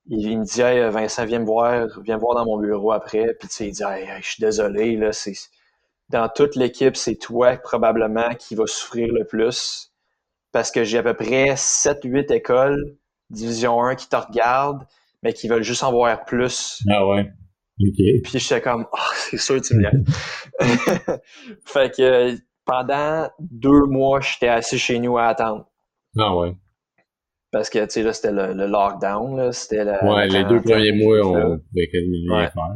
[0.08, 3.34] Il, me dit Hey Vincent, viens me voir, viens me voir dans mon bureau après.
[3.40, 5.34] Puis tu sais, il dit Hey, je suis désolé, là, c'est.
[6.10, 9.94] Dans toute l'équipe, c'est toi probablement qui va souffrir le plus
[10.52, 12.98] parce que j'ai à peu près 7-8 écoles
[13.30, 14.86] Division 1 qui te regardent,
[15.24, 16.84] mais qui veulent juste en voir plus.
[16.90, 17.32] Ah ouais.
[17.80, 18.22] OK.
[18.24, 19.90] Puis j'étais comme, oh, c'est sûr tu me
[21.66, 22.36] fait que
[22.72, 25.70] pendant deux mois, j'étais assis chez nous à attendre.
[26.18, 26.54] Ah ouais.
[27.52, 29.52] Parce que, tu sais, là, c'était le, lockdown, là.
[29.52, 32.74] C'était la, Ouais, les deux premiers mois, on pouvait quasiment rien faire.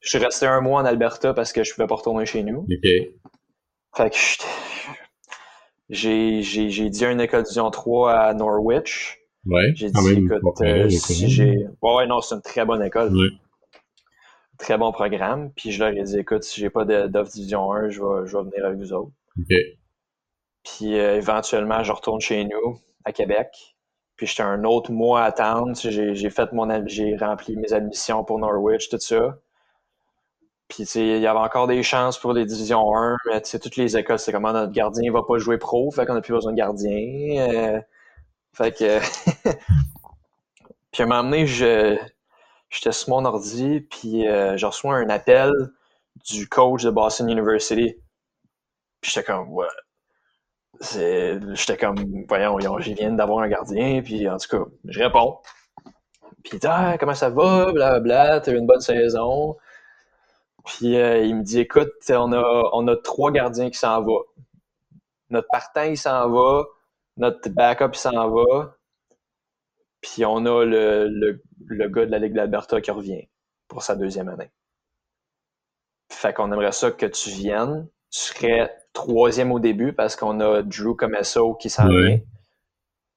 [0.00, 2.66] Je suis resté un mois en Alberta parce que je pouvais pas retourner chez nous.
[2.70, 2.90] OK.
[3.96, 4.16] Fait que
[5.88, 9.18] j'ai, j'ai, j'ai dit à une école Division 3 à Norwich.
[9.46, 11.66] Ouais, j'ai dit, écoute, euh, si j'ai.
[11.80, 13.14] Ouais, ouais, non, c'est une très bonne école.
[13.14, 13.28] Ouais.
[14.58, 15.50] Très bon programme.
[15.52, 18.36] Puis je leur ai dit, écoute, si j'ai pas d'offre Division 1, je vais, je
[18.36, 19.12] vais venir avec vous autres.
[20.64, 23.76] Puis euh, éventuellement, je retourne chez nous, à Québec.
[24.16, 25.72] Puis j'étais un autre mois à attendre.
[25.76, 29.38] J'ai fait mon j'ai rempli mes admissions pour Norwich, tout ça.
[30.68, 34.18] Puis il y avait encore des chances pour les divisions 1, mais toutes les écoles,
[34.18, 37.52] c'est comment notre gardien va pas jouer pro, fait qu'on a plus besoin de gardien.
[37.52, 37.80] Euh,
[38.54, 39.00] fait que
[40.94, 41.98] Puis à un moment donné, je
[42.74, 45.52] j'étais sur mon ordi, puis euh, je reçois un appel
[46.28, 47.96] du coach de Boston University.
[49.00, 49.66] Puis j'étais comme, ouais.
[50.80, 51.96] J'étais comme,
[52.28, 55.38] voyons, je viens d'avoir un gardien, puis en tout cas, je réponds.
[56.42, 59.56] Puis ah, comment ça va, blablabla, t'as eu une bonne saison.
[60.64, 64.24] Puis euh, il me dit, écoute, on a, on a trois gardiens qui s'en vont.
[65.30, 66.64] Notre partant, il s'en va.
[67.16, 68.76] Notre backup, il s'en va.
[70.00, 73.28] Puis on a le, le gars de la Ligue d'Alberta qui revient
[73.68, 74.50] pour sa deuxième année.
[76.10, 77.88] Fait qu'on aimerait ça que tu viennes.
[78.10, 82.20] Tu serais troisième au début parce qu'on a Drew comme SO qui s'en vient.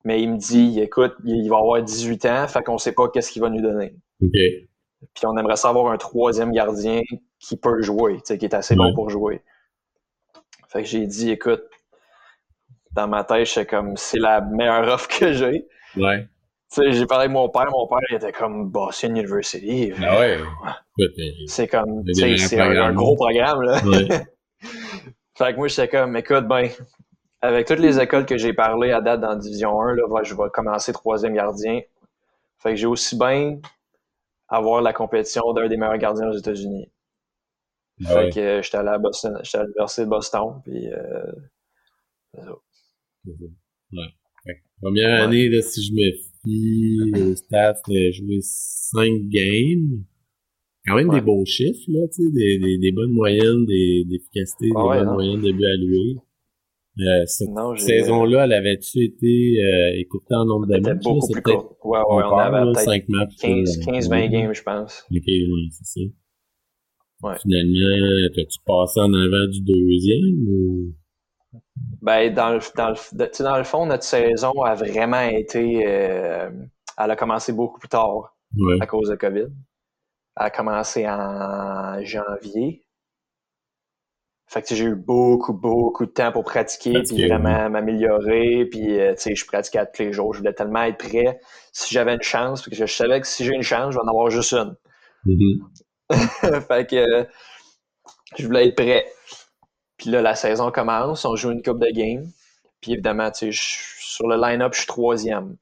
[0.04, 3.32] Mais il me dit, écoute, il va avoir 18 ans, fait qu'on sait pas qu'est-ce
[3.32, 3.96] qu'il va nous donner.
[4.22, 7.02] Puis on aimerait savoir un troisième gardien
[7.40, 9.44] qui peut jouer, qui est assez bon pour jouer.
[10.70, 11.64] Fait que j'ai dit, écoute,
[12.92, 15.68] dans ma tête, c'est comme, c'est la meilleure offre que j'ai.
[15.98, 16.28] Ouais
[16.76, 19.92] j'ai parlé avec mon père, mon père il était comme Boston University.
[20.02, 20.40] Ah ouais.
[21.48, 23.80] C'est comme, c'est un, gros programme, là.
[25.38, 26.70] fait que moi, j'étais comme, écoute, ben,
[27.42, 30.50] avec toutes les écoles que j'ai parlé à date dans Division 1, là, je vais
[30.54, 31.82] commencer troisième gardien.
[32.60, 33.60] Fait que j'ai aussi bien
[34.48, 36.92] avoir la compétition d'un des meilleurs gardiens aux États-Unis.
[38.06, 41.32] Ah fait que j'étais allé à Boston, j'étais à l'Université de Boston, puis euh,
[42.34, 42.52] c'est ça.
[43.26, 44.62] Ouais.
[44.82, 50.04] Première année, là, si je me le staff a joué 5 games.
[50.86, 54.74] Quand même des beaux chiffres, là, tu sais, des, des, des, bonnes moyennes d'efficacité, des
[54.74, 56.16] bonnes moyennes de buts alloués.
[57.00, 61.04] Euh, cette saison-là, elle avait-tu été euh, écoutée en nombre de matchs?
[61.04, 61.78] beaucoup plus court.
[61.84, 63.36] Ouais, ouais, on avait 5 matchs.
[63.40, 65.04] 15, 15 20 games, je pense.
[65.12, 66.02] Ok, oui, c'est ça.
[67.24, 67.36] Ouais.
[67.42, 70.94] Finalement, t'as-tu passé en avant du deuxième ou?
[72.02, 75.84] Ben, dans le, dans, le, dans le fond, notre saison a vraiment été.
[75.88, 76.50] Euh,
[76.98, 78.36] elle a commencé beaucoup plus tard
[78.80, 79.48] à cause de COVID.
[80.40, 82.84] Elle a commencé en janvier.
[84.50, 88.66] Fait que j'ai eu beaucoup, beaucoup de temps pour pratiquer, puis vraiment m'améliorer.
[88.72, 90.34] Puis, euh, tu sais, je pratiquais tous les jours.
[90.34, 91.40] Je voulais tellement être prêt
[91.74, 94.04] si j'avais une chance, parce que je savais que si j'ai une chance, je vais
[94.06, 94.76] en avoir juste une.
[95.26, 96.62] Mm-hmm.
[96.68, 97.28] fait que
[98.38, 99.06] je voulais être prêt.
[99.98, 102.26] Puis là, la saison commence, on joue une coupe de game.
[102.82, 103.60] Puis évidemment, tu sais,
[104.00, 105.58] sur le line-up, je suis troisième.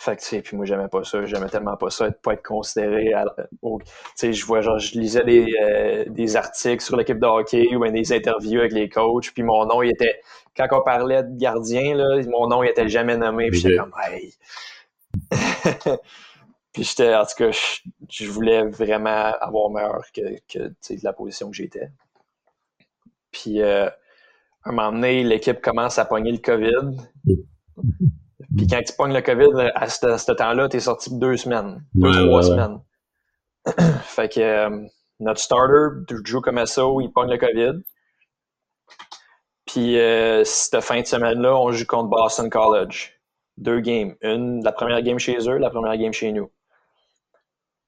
[0.00, 1.24] Fait que, tu sais, puis moi, j'aimais pas ça.
[1.26, 3.12] J'aimais tellement pas ça, être, pas être considéré.
[3.62, 3.68] Tu
[4.14, 7.84] sais, je vois, genre, je lisais des, euh, des articles sur l'équipe de hockey ou
[7.88, 9.32] des interviews avec les coachs.
[9.32, 10.20] Puis mon nom, il était,
[10.56, 13.50] quand on parlait de gardien, là, mon nom, il était jamais nommé.
[13.50, 14.34] Puis j'étais comme, hey.
[16.72, 17.50] puis j'étais, en tout cas,
[18.08, 21.88] je, voulais vraiment avoir meilleur que, que tu sais, de la position que j'étais.
[23.30, 23.88] Puis, euh,
[24.64, 26.96] à un moment donné, l'équipe commence à pogner le COVID.
[28.56, 32.26] Puis quand tu pognes le COVID, à ce, temps-là, tu es sorti deux semaines, deux,
[32.26, 32.80] trois semaines.
[34.02, 34.86] fait que euh,
[35.20, 37.82] notre starter, Drew Comesso, il pogne le COVID.
[39.66, 43.20] Puis euh, cette fin de semaine-là, on joue contre Boston College.
[43.58, 44.14] Deux games.
[44.22, 46.50] Une, la première game chez eux, la première game chez nous.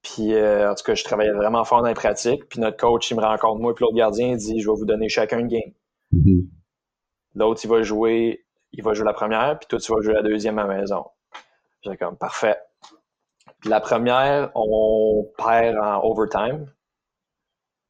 [0.02, 2.48] Puis, euh, en tout cas, je travaillais vraiment fort dans les pratiques.
[2.48, 4.86] Puis notre coach, il me rencontre moi et l'autre gardien, il dit Je vais vous
[4.86, 5.72] donner chacun une game.
[6.14, 6.46] Mm-hmm.
[7.34, 10.22] L'autre, il va jouer, il va jouer la première, puis toi, tu vas jouer la
[10.22, 11.04] deuxième à la maison.
[11.82, 12.58] J'ai comme parfait.
[13.60, 16.66] Puis la première, on perd en overtime.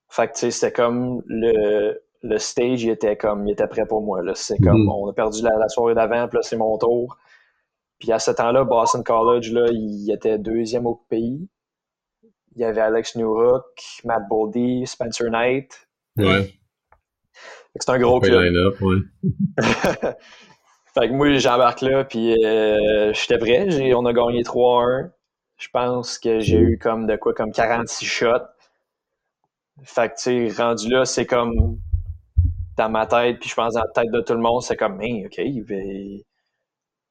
[0.08, 3.86] Fait que tu sais, c'était comme le, le stage, il était comme il était prêt
[3.86, 4.20] pour moi.
[4.34, 5.04] C'est comme mm-hmm.
[5.04, 7.16] on a perdu la, soirée d'avant, puis là, c'est mon tour.
[8.00, 11.48] Puis à ce temps-là, Boston College, là, il était deuxième au pays
[12.54, 13.64] il y avait Alex Newhook,
[14.04, 15.88] Matt Boldy, Spencer Knight.
[16.16, 16.52] Ouais.
[17.76, 18.52] C'est un gros club.
[18.80, 18.98] Ouais.
[19.62, 23.94] fait que moi, j'embarque là, puis euh, j'étais prêt.
[23.94, 25.10] On a gagné 3-1.
[25.56, 28.28] Je pense que j'ai eu comme de quoi, comme 46 shots.
[29.84, 31.78] Fait que, tu sais, rendu là, c'est comme
[32.76, 35.00] dans ma tête, puis je pense dans la tête de tout le monde, c'est comme,
[35.00, 35.74] hey, OK, il va,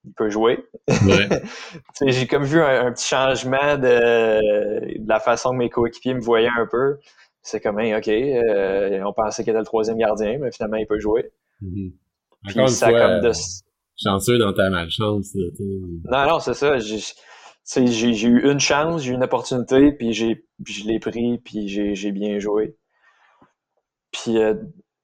[0.10, 0.66] il peut jouer.
[2.06, 6.66] j'ai comme vu un, petit changement de, la façon que mes coéquipiers me voyaient un
[6.70, 6.98] peu.
[7.42, 11.00] C'est comme, OK, euh, on pensait qu'il était le troisième gardien, mais finalement, il peut
[11.00, 11.32] jouer.
[11.62, 11.90] Mm
[12.50, 13.32] Encore ça, comme de...
[13.98, 15.36] chanceux dans ta malchance.
[16.06, 16.78] Non, non, c'est ça.
[16.80, 22.40] J'ai eu une chance, j'ai eu une opportunité, puis je l'ai pris, puis j'ai bien
[22.40, 22.76] joué.
[24.12, 24.56] Puis euh,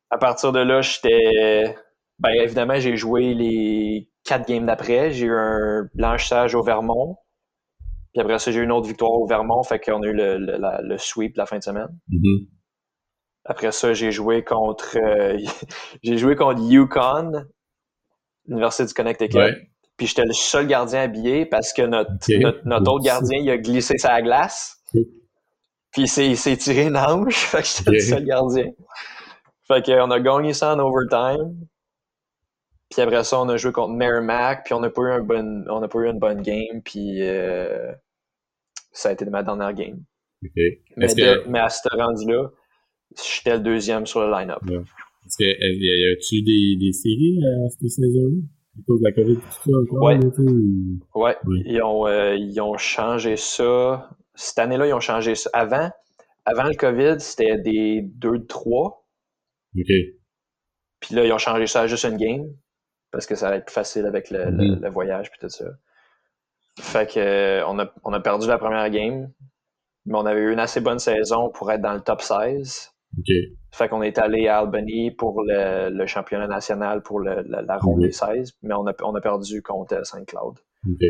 [0.09, 1.75] à partir de là, j'étais
[2.19, 5.11] Ben, évidemment, j'ai joué les quatre games d'après.
[5.11, 7.17] J'ai eu un blanchissage au Vermont.
[8.13, 9.63] Puis après ça, j'ai eu une autre victoire au Vermont.
[9.63, 11.87] Fait qu'on a eu le, le, le, sweep la fin de semaine.
[12.09, 12.47] Mm-hmm.
[13.45, 15.37] Après ça, j'ai joué contre euh,
[16.03, 17.45] j'ai joué contre Yukon,
[18.47, 19.37] l'Université du Connecticut.
[19.37, 19.55] Ouais.
[19.97, 23.57] Puis j'étais le seul gardien habillé parce que notre, notre, notre autre gardien, il a
[23.57, 24.81] glissé sa glace.
[25.91, 27.45] Puis il s'est- tiré une hanche.
[27.45, 28.71] Fait que j'étais le seul gardien.
[29.67, 31.65] Fait qu'on a gagné ça en overtime.
[32.89, 34.63] Puis après ça, on a joué contre Merrimack.
[34.65, 36.81] Puis on n'a pas eu un bon, on n'a pas eu une bonne game.
[36.83, 37.91] Puis euh,
[38.91, 40.03] ça a été de ma dernière game.
[40.95, 42.51] Mais, Est-ce de- que, mais à ce rendu-là,
[43.15, 44.59] j'étais le deuxième sur le line-up.
[45.25, 48.41] est-ce que, y a-tu des, des séries à cette saison-là?
[48.77, 50.03] À cause de la COVID tout ça encore,
[51.15, 51.35] Ouais.
[51.65, 54.09] ils ont, euh, ils ont changé ça.
[54.35, 55.49] Cette année-là, ils ont changé ça.
[55.53, 55.89] Avant,
[56.43, 59.07] avant le COVID, c'était des 2 de 3.
[59.77, 59.85] OK.
[60.99, 62.45] Puis là, ils ont changé ça à juste une game.
[63.15, 65.65] Parce que ça va être plus facile avec le, le- le voyage puis tout ça.
[66.79, 69.31] Fait que euh, on a, on a perdu la première game.
[70.05, 72.91] Mais on avait eu une assez bonne saison pour être dans le top 16.
[73.17, 73.33] OK.
[73.71, 77.77] Fait qu'on est allé à Albany pour le, le championnat national pour le- la, la
[77.77, 78.51] ronde des 16.
[78.61, 80.59] Mais on a, on a perdu contre Saint-Cloud.
[80.87, 81.01] OK.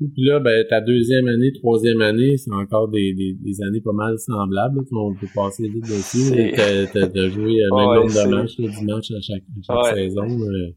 [0.00, 3.92] Puis là, ben, ta deuxième année, troisième année, c'est encore des, des, des années pas
[3.92, 4.80] mal semblables.
[4.92, 6.52] On peut passer vite dessus.
[6.56, 9.62] T'as, joué le Ouais, même nombre c'est- de matchs, là, 10 matchs à chaque, à
[9.62, 9.94] chaque Ouais.
[10.02, 10.22] saison.
[10.22, 10.68] là.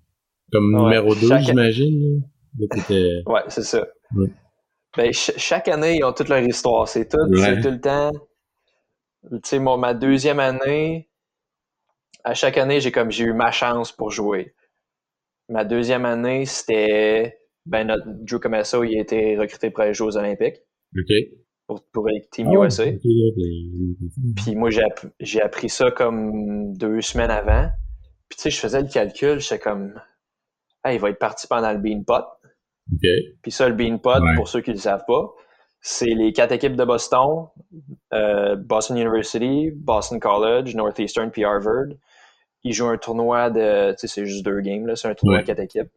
[0.52, 0.82] Comme Ouais.
[0.84, 2.22] numéro 2, Chaque- j'imagine.
[2.60, 3.88] Ouais, c'est ça.
[4.16, 4.28] Ouais.
[4.96, 6.88] Ben, ch- chaque année, ils ont toute leur histoire.
[6.88, 7.38] C'est tout, Ouais.
[7.40, 8.12] c'est tout le temps.
[9.32, 11.10] Tu sais, moi, ma deuxième année,
[12.26, 14.54] à chaque année, j'ai comme j'ai eu ma chance pour jouer.
[15.50, 20.15] Ma deuxième année, c'était ben notre Drew Comesso, il a été recruté pour les Jeux
[20.17, 20.58] Olympiques
[20.97, 21.13] OK.
[21.67, 22.86] pour, pour Team Ah USA.
[22.86, 22.97] ben,
[24.36, 27.69] Puis moi, j'ai app- j'ai appris ça comme deux semaines avant.
[28.30, 29.93] Puis tu sais, je faisais le calcul, j'étais comme,
[30.86, 32.26] hey, il va être parti pendant le Bean Pot.
[32.91, 33.08] OK.
[33.41, 34.36] Puis ça, le Bean Pot, Ouais.
[34.36, 35.32] pour ceux qui ne le savent pas,
[35.82, 37.47] c'est les quatre équipes de Boston,
[38.13, 41.88] euh, Boston University, Boston College, Northeastern puis Harvard.
[42.63, 45.38] Ils jouent un tournoi de, tu sais, c'est juste deux games, là, c'est un tournoi
[45.38, 45.41] Ouais.
[45.43, 45.89] de quatre équipes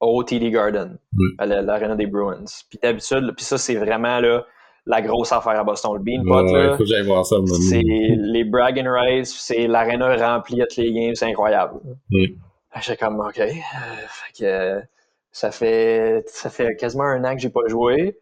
[0.00, 0.98] au TD Garden,
[1.38, 2.44] à l'Arena des Bruins.
[2.70, 4.44] Puis d'habitude, puis ça, c'est vraiment là,
[4.86, 5.92] la grosse affaire à Boston.
[5.94, 7.36] Le Bean Pot, Ouais, là, faut que j'aille voir ça.
[7.68, 11.74] c'est les brag and rights, c'est l'arena remplie à tous les games, c'est incroyable.
[12.12, 12.36] Oui.
[12.80, 13.38] J'étais comme, OK.
[13.38, 14.80] euh, fait que, euh,
[15.32, 18.16] ça fait, ça fait quasiment un an que j'ai pas joué.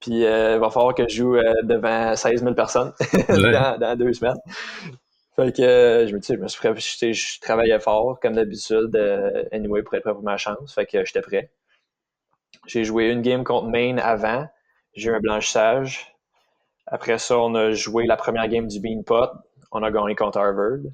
[0.00, 2.92] Puis, euh, il va falloir que je joue euh, devant 16 000 personnes
[3.80, 4.36] dans deux semaines.
[5.38, 8.96] Fait que, euh, je me, sais, je me suis prêt, je, travaillais fort, comme d'habitude,
[8.96, 10.74] euh, anyway, pour être prêt pour ma chance.
[10.74, 11.52] Fait que j'étais prêt.
[12.66, 14.48] J'ai joué une game contre Maine avant.
[14.94, 16.12] J'ai eu un blanchissage.
[16.88, 19.30] Après ça, on a joué la première game du Bean Pot.
[19.70, 20.90] On a gagné contre Harvard.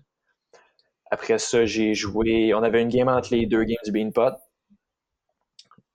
[1.10, 2.52] Après ça, j'ai joué.
[2.52, 4.34] On avait une game entre les deux games du Bean Pot.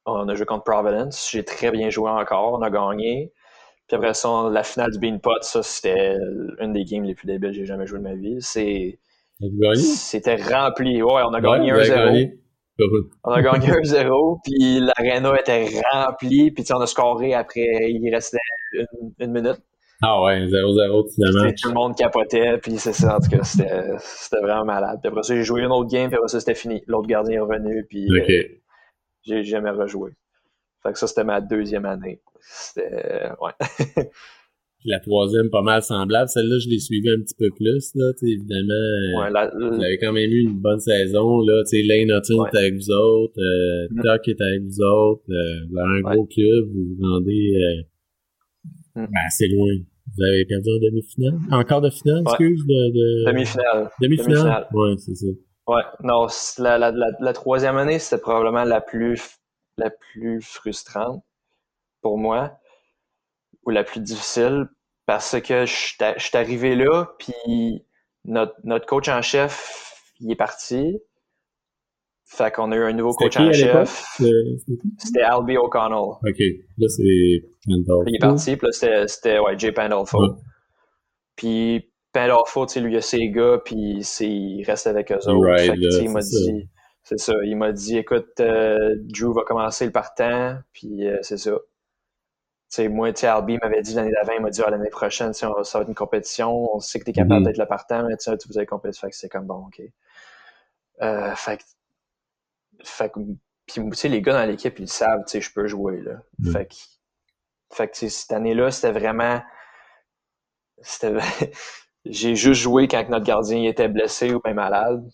[0.06, 1.30] On a joué contre Providence.
[1.32, 2.54] J'ai très bien joué encore.
[2.54, 3.32] On a gagné.
[3.90, 6.16] Puis après ça, la finale du Bean Pot, ça, c'était
[6.60, 8.38] une des games les plus débiles que j'ai jamais joué de ma vie.
[8.40, 9.00] C'est,
[9.76, 11.02] c'était rempli.
[11.02, 12.06] Ouais, on a gagné Ouais, vous avez 1-0.
[12.06, 12.40] gagné.
[13.26, 17.66] On a gagné 1-0, puis l'aréna était remplie, puis tu sais, on a scoré après,
[17.90, 18.38] il restait
[18.74, 19.58] une, une minute.
[20.02, 21.52] Ah ouais, 0-0 Puis, finalement.
[21.62, 25.00] tout le monde capotait, puis c'est ça, en tout cas, c'était vraiment malade.
[25.02, 26.82] Puis après ça, j'ai joué une autre game, puis après ça, c'était fini.
[26.88, 28.44] L'autre gardien est revenu, puis euh,
[29.24, 30.12] j'ai jamais rejoué.
[30.84, 32.22] Fait que ça, c'était ma deuxième année.
[32.42, 33.52] C'était, ouais.
[33.96, 36.30] Puis la troisième, pas mal semblable.
[36.30, 38.74] Celle-là, je l'ai suivie un petit peu plus, là, évidemment.
[38.74, 41.64] euh, ouais la- Vous avez quand même eu une bonne saison, là.
[41.70, 42.50] Tu sais, Lane Hutton Ouais.
[42.54, 44.02] est avec vous autres, euh, Mm.
[44.04, 46.16] Tuck est avec vous autres, euh, vous avez un Ouais.
[46.16, 49.06] gros club, vous vous rendez, euh, Mm.
[49.06, 49.68] ben, assez loin.
[50.18, 51.40] Vous avez perdu en demi-finale?
[51.52, 53.32] Encore de finale, excuse, de, de...
[53.32, 53.90] demi-finale.
[54.02, 54.36] Demi-finale?
[54.38, 54.68] demi-finale.
[54.74, 55.28] Ouais, c'est ça.
[55.68, 56.26] Ouais, non,
[56.58, 59.22] la, la, la troisième année, c'était probablement la plus,
[59.80, 61.24] la plus frustrante
[62.02, 62.60] pour moi,
[63.66, 64.68] ou la plus difficile,
[65.06, 65.74] parce que je
[66.18, 67.84] suis arrivé là, puis
[68.26, 71.00] notre, notre coach en chef, il est parti.
[72.26, 74.22] Fait qu'on a eu un nouveau coach qui en chef.
[74.22, 74.32] Euh,
[75.00, 76.20] c'était Albie O'Connell.
[76.24, 76.40] Ok,
[76.78, 78.04] là, c'est Pandolfo.
[78.08, 80.22] Il est parti, puis là, c'était, ouais, Jay Pandolfo.
[80.22, 80.36] Ouais.
[81.36, 85.16] Puis Pandolfo, tu sais, lui, il a ses gars, puis c'est, il reste avec eux
[85.16, 85.44] autres.
[85.44, 86.70] Right, Fait que, il m'a dit,
[87.04, 91.38] c'est ça, il m'a dit, écoute, euh, Drew va commencer le partant, puis euh, c'est
[91.38, 91.52] ça.
[92.72, 95.64] Tu sais, moi, Albie m'avait dit l'année d'avant, il m'a dit, ah, l'année prochaine, on-
[95.64, 97.46] ça va être une compétition, on sait que tu es capable Mhm.
[97.46, 99.82] d'être le partant, mais tu vous avez compétition, fait que c'est comme bon, ok.
[101.02, 101.64] Euh, fait que,
[102.84, 103.20] fait que,
[103.66, 106.02] puis, tu sais, les gars dans l'équipe, ils le savent, tu sais, je peux jouer,
[106.02, 106.22] là.
[106.40, 106.52] Mhm.
[106.52, 106.76] Fait que,
[107.74, 109.42] fait que, cette année-là, c'était vraiment,
[110.82, 111.18] c'était,
[112.06, 115.10] j'ai juste joué quand notre gardien était blessé ou bien malade.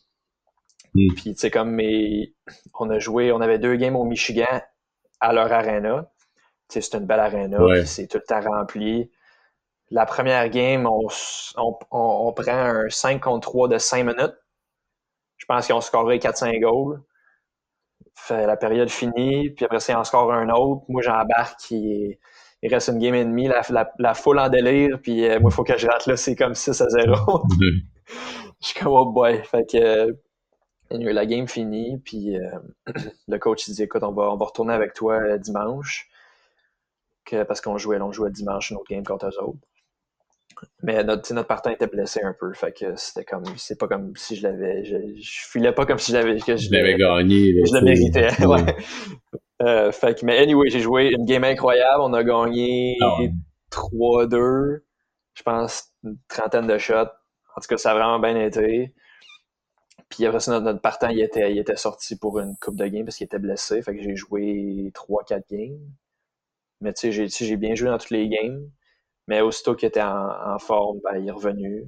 [0.95, 1.13] Mm.
[1.15, 2.33] Puis, tu sais, comme mes...
[2.79, 4.61] on a joué, on avait deux games au Michigan
[5.19, 6.11] à leur arena.
[6.69, 7.79] Tu sais, c'est une belle arena, Ouais.
[7.79, 9.11] puis c'est tout le temps rempli.
[9.91, 11.07] La première game, on,
[11.57, 14.35] on, on- on prend un 5 contre 3 de 5 minutes.
[15.37, 17.01] Je pense qu'ils ont scoré 4-5 goals.
[18.15, 20.83] Fait la période finie, puis après ils en score un autre.
[20.89, 22.17] Moi, j'embarque, il,
[22.61, 25.51] il reste une game et demie, la, la, la foule en délire, puis euh, moi,
[25.51, 27.43] il faut que je rate là, c'est comme 6 à 0.
[28.61, 29.43] Je suis comme, oh boy.
[29.43, 30.15] Fait que,
[30.91, 32.49] anyway, la game finie, puis euh,
[33.27, 36.09] le coach, il dit, écoute, on va, on va retourner avec toi euh, dimanche.
[37.25, 39.57] Que, parce qu'on jouait, on jouait dimanche une autre game contre eux autres.
[40.83, 42.53] Mais notre, notre partant était blessé un peu.
[42.53, 45.97] Fait que c'était comme, c'est pas comme si je l'avais, je, je filais pas comme
[45.97, 47.53] si je l'avais, que je Je l'avais gagné.
[47.65, 48.29] je le méritais.
[48.45, 48.75] Ouais.
[49.61, 52.01] Euh, fait que, mais anyway, j'ai joué une game incroyable.
[52.01, 53.31] On a gagné Ah ouais.
[53.71, 54.81] 3-2.
[55.33, 56.93] Je pense une trentaine de shots.
[56.93, 58.93] En tout cas, ça a vraiment bien été.
[60.09, 63.05] Puis après ça, notre, partant, il était, il était sorti pour une coupe de game
[63.05, 63.81] parce qu'il était blessé.
[63.81, 65.79] Fait que j'ai joué 3-4 games.
[66.81, 68.69] Mais tu sais, j'ai- bien joué dans toutes les games.
[69.27, 71.87] Mais aussitôt qu'il était en, en forme, ben, il est revenu.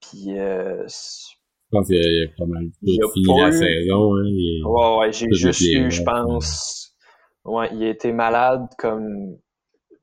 [0.00, 4.14] Puis, euh, Je pense qu'il y a- il y a pas mal fini la saison.
[4.16, 6.96] Hein, et- Ouais, ouais, j'ai juste eu, je pense.
[7.44, 9.38] Ouais, il été malade comme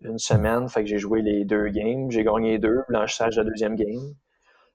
[0.01, 2.11] une semaine, fait que j'ai joué les deux games.
[2.11, 4.15] J'ai gagné deux, blanchissage de la deuxième game.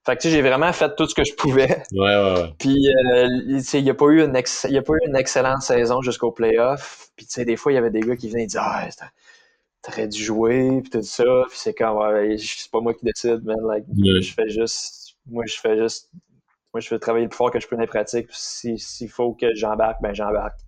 [0.04, 1.82] Fait que tu sais, j'ai vraiment fait tout ce que je pouvais.
[1.92, 2.54] Ouais, ouais, ouais.
[2.58, 4.82] Puis, euh, il tu sais, il n'y a, pas eu une ex- il y a
[4.82, 7.10] pas eu une excellente saison jusqu'au playoff.
[7.16, 8.88] Puis, tu sais, des fois, il y avait des gars qui venaient et disaient Ah,
[9.82, 11.24] t'aurais dû jouer, puis tout ça.
[11.48, 13.56] Puis, c'est comme, ouais, c'est pas moi qui décide, man.
[13.68, 13.84] Like,
[14.22, 15.16] je fais juste.
[15.26, 16.10] Moi, je fais juste.
[16.74, 18.28] Moi, je fais travailler le plus fort que je peux dans les pratiques.
[18.28, 20.58] Puis si- S'il faut que j'embarque, ben j'embarque.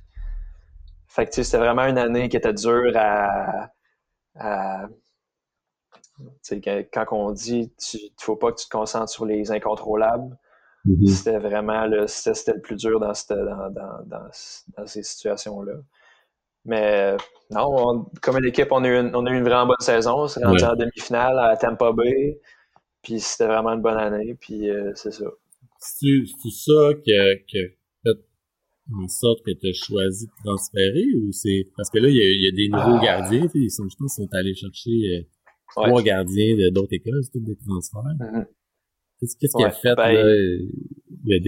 [1.06, 3.70] Fait que, tu sais, c'était vraiment une année qui était dure à.
[4.38, 4.86] à
[6.60, 10.36] que- quand on dit tu faut pas que tu te concentres sur les incontrôlables,
[10.86, 11.06] Mhm.
[11.06, 14.28] c'était vraiment le, c'était, le plus dur dans, cette, dans, dans,
[14.76, 15.74] dans, ces situations-là.
[16.66, 17.16] Mais
[17.50, 19.76] non, on- comme une équipe, on a eu une, on a eu une vraiment bonne
[19.80, 20.22] saison.
[20.24, 20.70] On s'est rendu Ouais.
[20.70, 22.40] en demi-finale à Tampa Bay.
[23.02, 24.34] Puis c'était vraiment une bonne année.
[24.40, 25.26] Puis euh, c'est ça.
[25.78, 27.62] C'est-tu ça qui a, qui a
[28.04, 28.18] fait
[28.94, 31.66] en sorte que tu as choisi de transférer ou c'est.
[31.76, 33.04] Parce que là, il y a, il y a des nouveaux Ah.
[33.04, 35.22] gardiens, ils sont, je pense sont allés chercher euh,
[35.76, 35.88] Ouais.
[35.88, 38.02] trois gardiens de d'autres écoles, c'est tout des transferts.
[38.20, 38.46] Mhm.
[39.20, 40.24] Qu'est-ce qu'est-ce qui a fait, ben- là?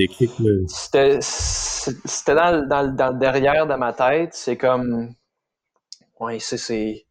[0.08, 0.64] Clics, là.
[0.68, 4.30] C'était, dans, le- dans, le- dans le derrière de ma tête.
[4.32, 5.10] C'est comme.
[6.18, 7.04] Ouais, c'est,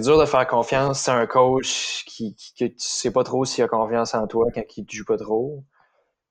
[0.00, 3.68] dur de faire confiance à un coach qui, qui, tu sais pas trop s'il a
[3.68, 5.64] confiance en toi quand il te joue pas trop.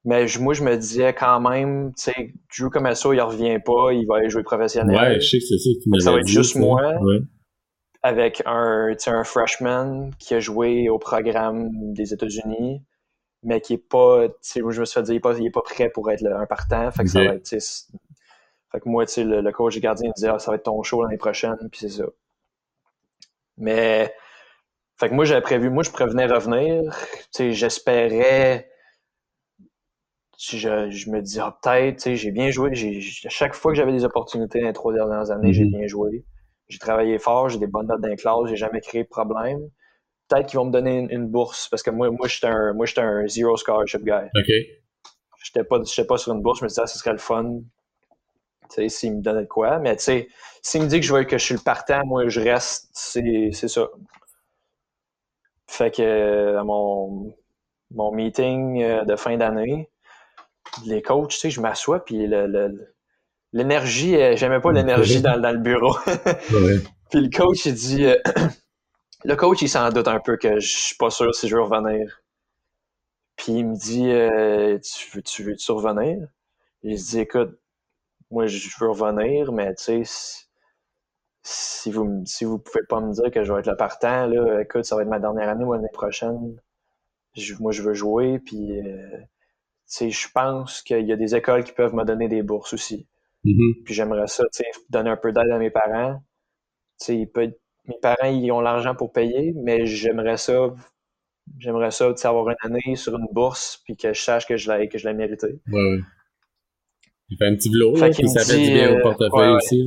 [0.05, 2.13] Mais je- moi, je me disais quand même, tu sais,
[2.49, 4.95] tu joues comme ça, il revient pas, il va aller jouer professionnel.
[4.95, 6.93] Ouais, je sais que c'est ça tu m'avais Ça va être juste moi.
[7.01, 7.19] Ouais.
[8.03, 12.83] Avec un, un freshman qui a joué au programme des États-Unis,
[13.43, 15.61] mais qui est pas, je me suis fait dire, il est pas, il est pas
[15.63, 16.91] prêt pour être le- un partant.
[16.91, 17.47] Fait que ça va être,
[18.71, 20.81] fait que moi, le, le coach des gardiens me disait, ah, ça va être ton
[20.83, 22.05] show l'année prochaine, puis c'est ça.
[23.57, 24.11] Mais,
[24.99, 26.83] fait que moi, j'avais prévu, moi, je prévenais revenir,
[27.37, 28.69] j'espérais,
[30.39, 33.77] je, je me dis, ah, peut-être, j'ai bien joué, j'ai, j'ai- à chaque fois que
[33.77, 35.71] j'avais des opportunités dans les trois dernières années, j'ai Mhm.
[35.71, 36.25] bien joué.
[36.69, 39.59] J'ai travaillé fort, j'ai des bonnes notes dans les classes, j'ai jamais créé de problème.
[40.27, 42.85] Peut-être qu'ils vont me donner une, une bourse parce que moi, moi, j'étais un, moi,
[42.85, 44.11] j'étais un zero scholarship guy.
[44.35, 44.53] OK.
[45.43, 47.61] J'étais pas, j'étais pas sur une bourse, je me disais, ah, ce serait le fun.
[48.69, 49.79] Tu sais, s'il me donnait de quoi.
[49.79, 50.27] Mais tu sais,
[50.61, 53.49] s'il me dit que je veux que je suis le partant, moi, je reste, c'est,
[53.51, 53.87] c'est ça.
[55.67, 57.33] Fait que, à mon,
[57.91, 59.89] mon meeting euh, de fin d'année,
[60.85, 62.93] les coachs, tu sais, je m'assois, puis le, le-
[63.53, 65.95] l'énergie, euh, j'aimais pas l'énergie dans, dans le bureau.
[66.51, 66.79] Ouais.
[67.09, 68.05] Puis le coach, il dit.
[68.05, 68.17] euh,
[69.25, 71.63] le coach, il s'en doute un peu que je suis pas sûr si je veux
[71.63, 72.21] revenir.
[73.35, 76.27] Puis il me dit euh, Tu veux, tu veux-tu revenir?
[76.83, 77.57] Et je dis Écoute,
[78.31, 80.45] moi, je veux revenir, mais tu sais, si,
[81.43, 84.61] si vous si vous pouvez pas me dire que je vais être le partant, là,
[84.61, 86.55] écoute, ça va être ma dernière année ou l'année prochaine.
[87.35, 88.79] Je- moi, je veux jouer, puis.
[88.79, 89.09] euh,
[89.87, 92.73] tu sais, je pense qu'il y a des écoles qui peuvent me donner des bourses
[92.73, 93.07] aussi.
[93.43, 93.83] Mhm.
[93.85, 96.15] Puis j'aimerais ça, tu sais, donner un peu d'aide à mes parents.
[96.99, 97.53] Tu sais, il peut-
[97.87, 100.73] mes parents, ils ont l'argent pour payer, mais j'aimerais ça,
[101.59, 104.57] j'aimerais ça, tu sais, avoir une année sur une bourse, puis que je sache que
[104.57, 105.47] je l'ai, que je l'ai mérité.
[105.71, 105.99] Ouais, ouais.
[107.29, 109.47] Il fait un petit vlog, Fait puis ça fait du bien euh, au portefeuille ouais,
[109.49, 109.55] ouais.
[109.55, 109.83] aussi.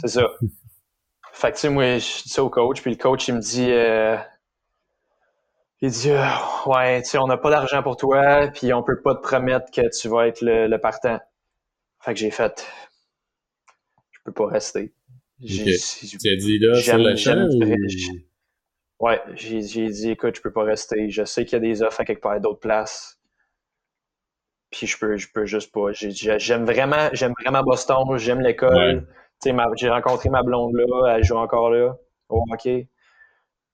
[0.00, 0.26] C'est ça.
[1.32, 3.40] Fait que, tu sais, moi, je dis ça au coach, puis le coach, il me
[3.40, 4.16] dit, euh,
[5.82, 6.24] il dit, euh,
[6.66, 9.70] ouais, tu sais, on n'a pas d'argent pour toi, puis on peut pas te promettre
[9.70, 11.18] que tu vas être le, le partant.
[12.02, 12.66] Fait que j'ai fait,
[14.10, 14.92] je peux pas rester.
[15.40, 15.76] J'ai-
[16.36, 17.60] dit là sur le champ ou...
[19.00, 21.10] Ouais, j'ai dit, écoute, je peux pas rester.
[21.10, 23.18] Je sais qu'il y a des offres à quelque part d'autres places.
[24.70, 25.90] puis je peux, je peux juste pas.
[25.92, 29.06] J'aime vraiment, j'aime vraiment Boston, j'aime l'école.
[29.76, 31.96] J'ai rencontré ma blonde là, elle joue encore là,
[32.28, 32.88] au hockey.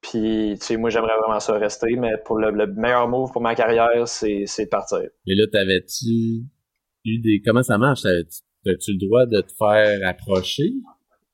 [0.01, 3.55] Puis, tu sais, moi, j'aimerais vraiment ça rester, mais pour le, meilleur move pour ma
[3.55, 5.03] carrière, c'est de partir.
[5.27, 6.45] Mais là, t'avais-tu
[7.05, 7.43] eu des...
[7.45, 8.05] Comment ça marche?
[8.05, 10.73] As-tu le droit de te faire approcher?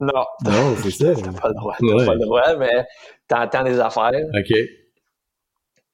[0.01, 0.25] Non.
[0.45, 1.15] Non, c'est ça.
[1.23, 1.77] t'as pas le droit.
[1.79, 2.85] T'as pas le droit, mais
[3.29, 4.13] t'entends des affaires.
[4.13, 4.57] OK.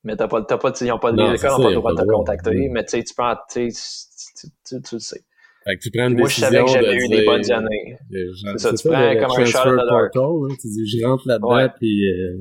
[0.03, 2.01] Mais t'as pas, t'as pas, ils ont pas, les écoles n'ont pas le droit de
[2.01, 5.21] te contacter, mais tu sais, tu peux, tu, tu, tu, tu le sais.
[5.65, 7.53] Fait que tu prends une Moi, décision je savais que j'avais de eu des bonnes
[7.53, 7.99] années.
[8.11, 9.59] C'est ça, tu prends comme un shot.
[9.63, 11.69] Portal, hein, tu dis, je rentre là-dedans, Ouais.
[11.79, 12.39] puis euh,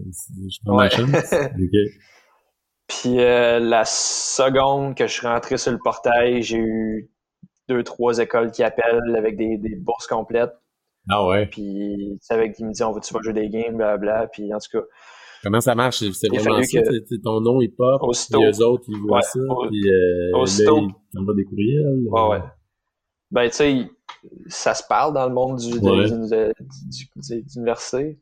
[0.50, 1.10] je prends ma chance.
[1.34, 1.80] OK.
[2.88, 7.10] Puis euh, la seconde que je suis rentré sur le portail, j'ai eu
[7.70, 10.52] deux, trois écoles qui appellent avec des, des bourses complètes.
[11.10, 11.46] Ah ouais.
[11.48, 14.28] Puis, avec qui me disent, on va, tu vas jouer des games, blablabla.
[14.28, 14.86] Puis, en tout cas,
[15.42, 16.00] Comment ça marche?
[16.00, 16.82] C'est vraiment ça?
[16.82, 18.44] que- ton nom est pop, Aussitôt.
[18.44, 20.76] eux autres, ils voient Ouais, ça, au- puis euh, aussitôt.
[20.82, 22.00] là, ils t'envoient des courriels.
[22.10, 22.44] ouais, ouais.
[23.32, 23.90] Ben, tu sais,
[24.48, 26.06] ça se parle dans le monde du, Ouais.
[26.10, 26.54] du- de-
[27.56, 28.20] l'université.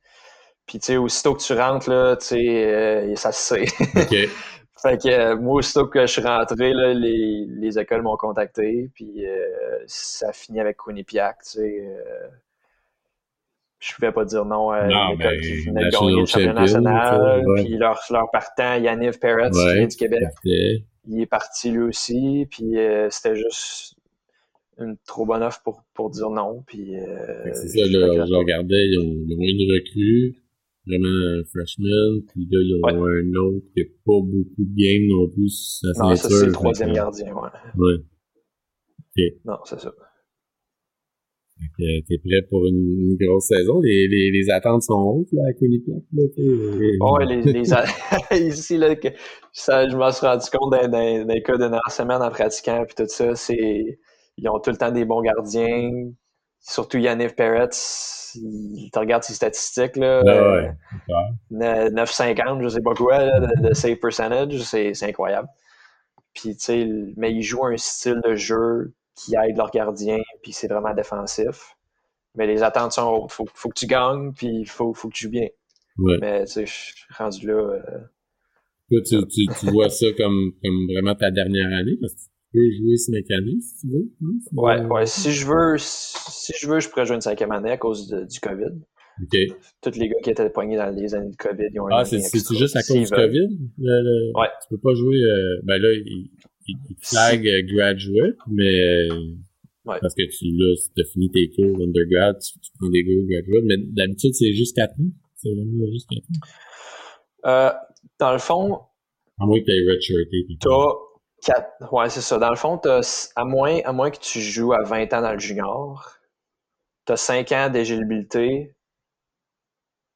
[0.67, 3.65] Puis, tu sais, aussitôt que tu rentres, là, tu sais, euh, ça se sait.
[3.95, 4.15] OK.
[4.81, 8.89] Fait que euh, moi, aussitôt que je suis rentré, là, les, les écoles m'ont contacté,
[8.93, 9.45] puis euh,
[9.87, 11.79] ça finit avec Quinnipiac, tu sais.
[11.81, 12.27] euh,
[13.79, 16.19] je pouvais pas dire non à Non, une école ben, qui venait de national gagner
[16.21, 17.47] le championnat champion, national.
[17.47, 17.63] ouais.
[17.63, 19.73] Puis leur, leur partant, Yaniv Perret, qui Ouais.
[19.75, 20.83] vient du Québec, Parfait.
[21.07, 23.95] il est parti lui aussi, puis euh, c'était juste
[24.79, 26.63] une trop bonne offre pour, pour dire non.
[26.67, 26.93] Puis,
[27.53, 30.35] C'est ça, je là, regardais, ils ont, ils ont une recrue,
[30.87, 31.07] vraiment
[31.39, 35.27] un freshman, puis là, ils ont un autre qui n'a pas beaucoup de games non
[35.29, 36.37] plus Non, ça, ceinture.
[36.37, 37.49] c'est le troisième gardien, ouais.
[37.77, 37.97] Ouais.
[39.45, 39.91] Non, c'est ça.
[41.59, 41.65] Fait
[42.03, 43.79] que T'es prêt pour une, une grosse saison?
[43.81, 46.41] Les, les, les attentes sont hautes, là, à Quinnipiac, là, sais.
[46.43, 47.85] Ouais, les, les a-
[48.37, 49.07] ici, là, que
[49.51, 52.29] ça, je m'en suis rendu compte dans, dans, dans les cas de dernière semaine en
[52.29, 53.99] pratiquant, puis tout ça, c'est,
[54.37, 55.89] ils ont tout le temps des bons gardiens,
[56.67, 57.69] surtout Yaniv Perret,
[58.35, 60.71] il te regarde ses statistiques, là, ouais,
[61.09, 65.47] euh, 9,50, je sais pas quoi, là, de, de save percentage, c'est, incroyable.
[66.33, 70.51] Puis, tu sais, mais ils jouent un style de jeu qui aide leurs gardiens, puis
[70.51, 71.75] c'est vraiment défensif.
[72.35, 73.31] Mais les attentes sont hautes.
[73.31, 75.47] Faut, faut que tu gagnes, puis il faut, faut que tu joues bien.
[75.97, 76.17] Ouais.
[76.21, 77.53] Mais, tu sais, je suis rendu là...
[77.53, 77.79] euh,
[78.91, 82.27] Toi, tu, tu, tu vois ça comme, comme vraiment ta dernière année, parce que tu
[82.53, 84.09] peux jouer cinq années, si tu veux.
[84.23, 85.05] hein, c'est- Ouais, ouais.
[85.05, 88.25] Si je veux, si je veux, je pourrais jouer une cinquième année à cause de-
[88.25, 88.79] du COVID.
[89.23, 89.37] OK.
[89.81, 92.19] Tous les gars qui étaient poignés dans les années de COVID, ils ont Ah, c'est
[92.19, 93.09] juste à cause du.
[93.09, 93.47] COVID?
[93.79, 94.47] Le, le- Ouais.
[94.61, 96.29] Tu peux pas jouer, euh, ben là, il,
[96.67, 99.15] il, flag euh, graduate, mais, euh,
[99.85, 99.97] Ouais.
[100.01, 103.25] parce que tu, là, si t'as fini tes cours undergrad, tu, tu prends des cours
[103.27, 105.09] graduate, mais d'habitude, c'est juste 4 ans.
[105.35, 107.49] C'est vraiment juste 4 ans.
[107.49, 107.71] Euh,
[108.19, 108.79] dans le fond,
[109.39, 110.45] À moins que t'aies redshirté.
[110.47, 110.59] tes cours.
[110.59, 111.06] t'as
[111.43, 111.93] quatre.
[111.93, 112.37] Ouais, c'est ça.
[112.37, 112.79] Dans le fond,
[113.35, 116.17] à moins, à moins que tu joues à 20 ans dans le junior,
[117.05, 118.75] t'as 5 ans d'éligibilité,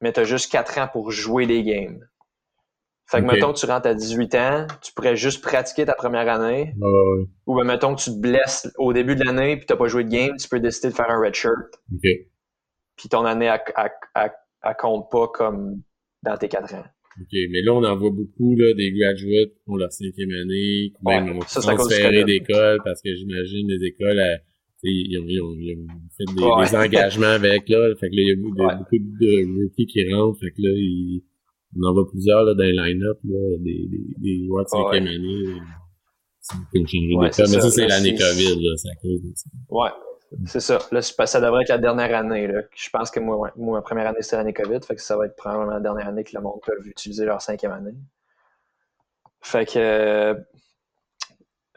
[0.02, 2.08] mais t'as juste 4 ans pour jouer des games.
[3.06, 6.30] Fait que, mettons que tu rentres à 18 ans, tu pourrais juste pratiquer ta première
[6.30, 6.74] année,
[7.46, 10.06] ou ben, mettons que tu te blesses au début de l'année puis t'as pas joué
[10.06, 11.56] de game, tu peux décider de faire un red shirt.
[12.96, 15.82] Puis ton année, elle, elle- elle- elle compte pas comme
[16.24, 16.86] dans tes quatre ans.
[17.20, 17.34] OK.
[17.50, 21.06] Mais là, on en voit beaucoup, là, des graduates qui ont leur cinquième année, qui
[21.06, 24.38] même ont ça, transféré d'école parce que j'imagine les écoles, euh,
[24.84, 25.88] ils ont, ils ont, ils ont
[26.18, 26.66] fait des, Ouais.
[26.70, 27.94] des engagements avec, là.
[28.00, 28.76] Fait que là, il y a beaucoup de, Ouais.
[28.78, 30.40] beaucoup de rookies qui rentrent.
[30.40, 31.22] Fait que là, ils,
[31.78, 35.08] on en voit plusieurs, là, dans les line-up, là, des, des, des joueurs de cinquième
[35.08, 35.44] année.
[35.48, 35.60] euh,
[36.88, 37.30] changer Ouais, d'école.
[37.30, 37.70] Mais ça, ça.
[37.70, 38.74] c'est Là, l'année COVID, là.
[38.92, 39.50] À cause ça.
[39.70, 39.90] Ouais,
[40.46, 40.80] c'est ça.
[40.92, 42.48] Là, ça devrait être la dernière année.
[42.48, 42.62] Là.
[42.74, 44.80] Je pense que moi, ma première année, c'était l'année COVID.
[44.82, 47.42] Fait que ça va être probablement la dernière année que le monde peut utiliser leur
[47.42, 47.96] cinquième année.
[49.42, 50.36] Fait que, euh,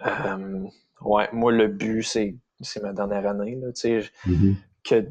[0.07, 0.67] euh,
[1.01, 3.57] ouais, moi, le but, c'est, c'est ma dernière année.
[3.57, 3.69] Là,
[4.27, 4.57] Mhm.
[4.85, 5.07] que,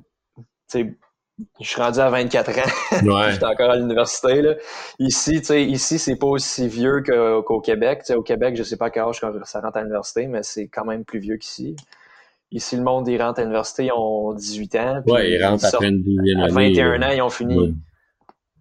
[1.59, 3.05] je suis rendu à 24 ans.
[3.05, 3.31] Ouais.
[3.31, 4.41] J'étais encore à l'université.
[4.41, 4.53] Là.
[4.99, 8.03] Ici, ici, c'est pas aussi vieux qu'au Québec.
[8.15, 10.85] Au Québec, je sais pas à quel âge ça rentre à l'université, mais c'est quand
[10.85, 11.75] même plus vieux qu'ici.
[12.53, 15.01] Ici, le monde, ils rentrent à l'université, ils ont 18 ans.
[15.05, 16.69] puis Ouais, ils rentrent sortent après une douzième à année.
[16.69, 17.07] 21 là.
[17.07, 17.57] ans, ils ont fini.
[17.57, 17.73] Ouais.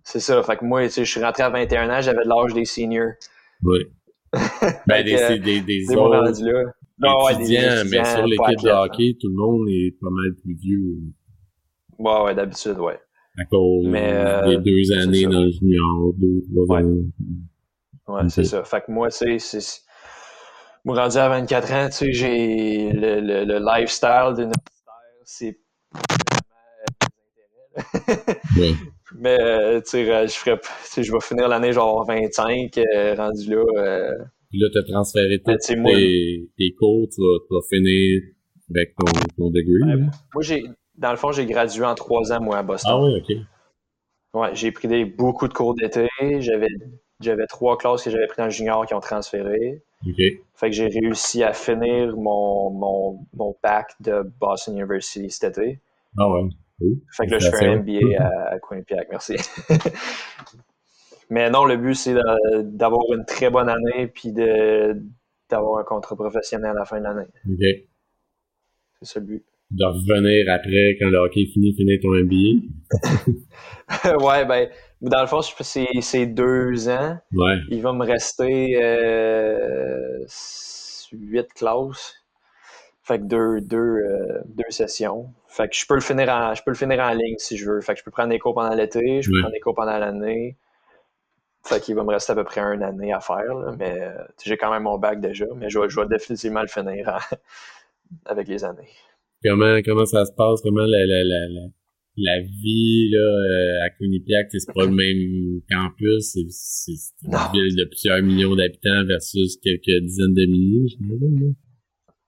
[0.02, 0.42] C'est ça.
[0.42, 3.12] Fait que moi, tu sais, je suis rentré à 21 ans, j'avais l'âge des seniors.
[3.62, 3.86] Ouais.
[4.86, 6.64] Ben, des, que, des, des mon autres là.
[6.98, 10.08] Non, ouais, des étudiants, mais étudiants, sur l'équipe de hockey, tout le monde est pas
[10.10, 10.94] mal plus vieux
[11.98, 12.98] Ouais, ouais, d'habitude, ouais.
[13.38, 16.82] à cause Mais, euh, des deux années dans le junior, deux, trois Ouais.
[16.82, 17.04] années.
[18.08, 18.30] Ouais, Ok.
[18.30, 18.64] c'est ça.
[18.64, 19.36] Fait que moi, c'est.
[20.84, 25.58] Moi, rendu à 24 ans, tu sais, j'ai le, le, le lifestyle d'universitaire, c'est.
[28.58, 28.74] Ouais.
[29.14, 33.14] Mais, euh, tu sais, je ferais, tu sais, je vais finir l'année genre 25, euh,
[33.14, 33.62] rendu là.
[33.76, 34.10] euh,
[34.50, 38.22] Puis là, t'as transféré Ben, tous moi- tes, tes cours, tu vas, tu vas finir
[38.74, 39.04] avec ton,
[39.36, 39.50] ton.
[39.52, 40.06] Ouais, là.
[40.34, 40.64] Moi, j'ai,
[40.96, 42.92] dans le fond, j'ai gradué en trois ans, moi, à Boston.
[42.94, 43.36] Ah oui, ok.
[44.34, 46.08] Ouais, j'ai pris des, beaucoup de cours d'été.
[46.40, 46.68] J'avais,
[47.20, 49.82] j'avais trois classes que j'avais pris dans le junior qui ont transféré.
[50.06, 50.16] Ok.
[50.54, 55.80] Fait que j'ai réussi à finir mon, mon, mon bac de Boston University cet été.
[56.18, 56.48] Ah ouais.
[56.78, 57.00] Cool.
[57.10, 57.76] Fait que là, je fais un.
[57.78, 59.36] MBA à, à Quinnipiac, merci.
[61.30, 62.14] Mais non, le but, c'est
[62.62, 67.28] d'avoir une très bonne année puis d'avoir un contrat professionnel à la fin de l'année.
[67.48, 67.88] Ok.
[69.00, 69.44] C'est ça le but.
[69.70, 72.60] De revenir après, quand le hockey est fini, finir ton MBA.
[74.26, 74.68] ouais, ben,
[75.02, 77.18] dans le fond, c'est, deux ans.
[77.32, 77.58] Ouais.
[77.68, 80.24] Il va me rester euh,
[81.12, 82.14] huit classes.
[83.04, 85.32] Fait que deux, deux, euh, deux sessions.
[85.48, 87.70] Fait que je peux le finir en, je peux le finir en ligne si je
[87.70, 87.80] veux.
[87.80, 89.40] Fait que je peux prendre des cours pendant l'été, je peux Ouais.
[89.42, 90.56] prendre des cours pendant l'année.
[91.64, 94.12] Fait qu'il va me rester à peu près une année à faire, là, mais euh,
[94.44, 97.36] j'ai quand même mon bac déjà, mais je vais, je vais définitivement le finir en-
[98.26, 98.88] avec les années.
[99.44, 100.60] Comment, comment ça se passe?
[100.62, 101.60] Comment la, la, la, la,
[102.16, 107.26] la vie là, euh, à Quinnipiac, c'est c'est pas le même campus, c'est c'est- c'est
[107.26, 107.38] une Non.
[107.52, 111.54] ville de plusieurs millions d'habitants versus quelques dizaines de milliers, j'imagine.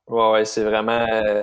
[0.08, 1.06] Ouais, ouais, c'est vraiment.
[1.12, 1.42] euh,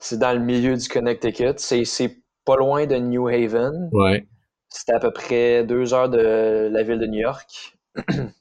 [0.00, 1.54] c'est dans le milieu du Connecticut.
[1.58, 3.88] C'est, c'est pas loin de New Haven.
[3.92, 4.26] Ouais.
[4.68, 7.76] C'était à peu près deux heures de la ville de New York.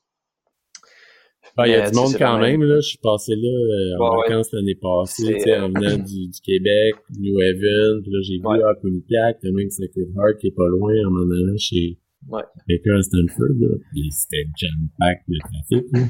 [1.58, 2.76] Ah, il y a du monde quand même, là.
[2.76, 6.28] Je suis passé là euh, en vacances l'année passée, tu sais, euh, en venant du,
[6.28, 10.48] du Québec, New Haven, puis là, j'ai vu à Quinnipiac, t'as même Sacred Heart qui
[10.48, 11.98] est pas loin en m'en allant chez
[12.68, 13.70] quelqu'un à Stanford, là.
[13.92, 16.02] Puis c'était jam-pack de trafic, là.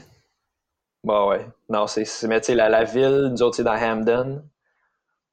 [1.04, 1.46] Ouais, ouais.
[1.70, 4.44] Non, c'est, mais tu sais, la, la ville, nous autres, c'est dans Hamden.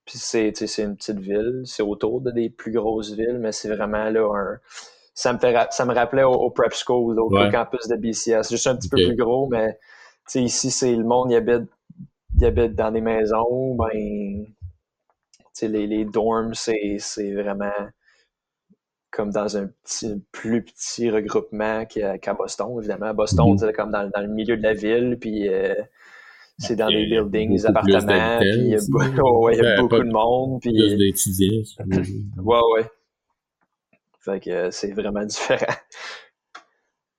[0.04, 1.62] Puis c'est, une petite ville.
[1.64, 4.58] C'est autour de des plus grosses villes, mais c'est vraiment là un.
[5.14, 7.50] Ça me, fait, ça me rappelait au, au prep school, au, au Ouais.
[7.50, 8.50] campus de BCS.
[8.50, 9.78] Juste un petit peu plus gros, mais
[10.26, 11.70] sais, ici, c'est le monde, il habite,
[12.38, 13.74] il habite dans des maisons.
[13.76, 14.46] Ben,
[15.62, 17.70] les, les dorms, c'est, c'est vraiment
[19.10, 23.06] comme dans un petit, plus petit regroupement qu'à, Boston, évidemment.
[23.06, 23.58] À Boston, Mhm.
[23.58, 25.74] c'est comme dans, dans le milieu de la ville, puis euh,
[26.58, 29.22] c'est dans des buildings, des appartements, puis il y a, là.
[29.38, 31.62] ouais, il y a beaucoup de monde, puis Plus d'étudiants,
[32.42, 32.90] ouais, ouais.
[34.20, 35.74] Fait que euh, c'est vraiment différent.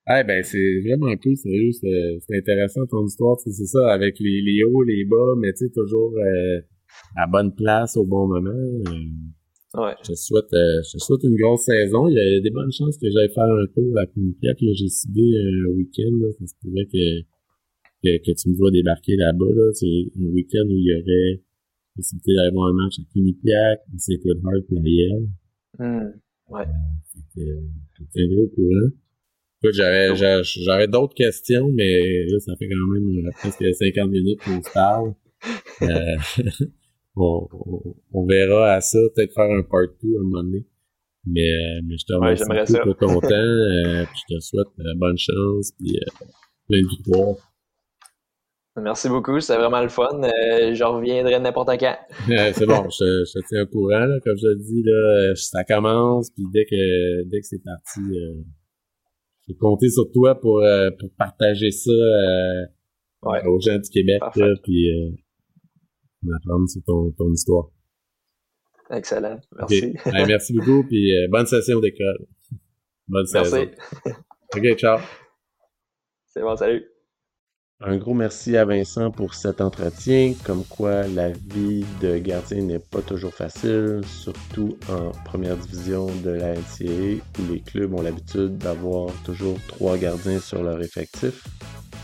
[0.07, 4.41] Ouais, ben c'est vraiment cool, sérieux, c'est c'est intéressant ton histoire, c'est ça, avec les,
[4.41, 6.59] les hauts, les bas, mais tu sais, toujours euh,
[7.15, 8.49] à bonne place au bon moment.
[8.51, 8.93] euh,
[9.77, 9.91] Ouais.
[10.03, 12.07] je te souhaite, euh, je te souhaite une grosse saison.
[12.07, 14.55] Il y a des bonnes chances que j'aille faire un tour à Quinnipiac.
[14.61, 17.21] Là, j'ai ciblé un week-end, là, ça se pourrait que,
[18.01, 19.71] que, que tu me vois débarquer là-bas, là.
[19.73, 19.85] C'est
[20.17, 21.41] un week-end où il y aurait
[21.93, 25.27] possibilité d'aller voir un match à Quinnipiac, Sacred Heart et Yale.
[25.77, 26.11] Hmm.
[27.11, 28.89] Fait que, je te tiendrai au courant.
[29.63, 34.61] Écoute, j'aurais, d'autres questions, mais là, ça fait quand même euh, presque 50 minutes qu'on
[34.61, 35.13] se parle.
[35.81, 36.17] Euh,
[37.15, 40.65] on, on, on verra à ça, peut-être faire un part 2 à un moment donné.
[41.25, 42.79] Mais, euh, mais je te remercie ça.
[42.81, 46.25] pour ton temps, euh, puis je te souhaite euh, bonne chance, puis euh,
[46.67, 47.35] plein de victoires.
[48.77, 50.21] Merci beaucoup, c'était vraiment le fun.
[50.21, 51.95] Euh, je reviendrai n'importe quand.
[52.29, 55.33] Euh, c'est bon, je, je te tiens au courant, là, comme je te dis, là,
[55.35, 58.01] ça commence, puis dès que dès que c'est parti,
[59.47, 62.65] je vais compter sur toi pour, euh, pour partager ça euh,
[63.23, 63.43] Ouais.
[63.47, 65.09] aux gens du Québec, là, puis euh,
[66.21, 67.69] m'apprendre sur ton, ton histoire.
[68.91, 69.39] Excellent.
[69.57, 69.93] Merci.
[70.05, 72.27] Ouais, merci beaucoup, puis euh, bonne session d'école.
[73.07, 73.57] Bonne saison.
[74.05, 74.19] Merci.
[74.55, 74.99] OK, ciao.
[76.27, 76.85] C'est bon, salut.
[77.81, 82.79] Un gros merci à Vincent pour cet entretien, comme quoi la vie de gardien n'est
[82.79, 88.57] pas toujours facile, surtout en première division de la NCAA où les clubs ont l'habitude
[88.57, 91.43] d'avoir toujours trois gardiens sur leur effectif.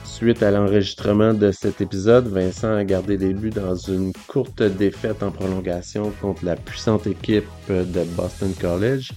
[0.04, 5.24] Suite à l'enregistrement de cet épisode, Vincent a gardé les buts dans une courte défaite
[5.24, 9.14] en prolongation contre la puissante équipe de Boston College,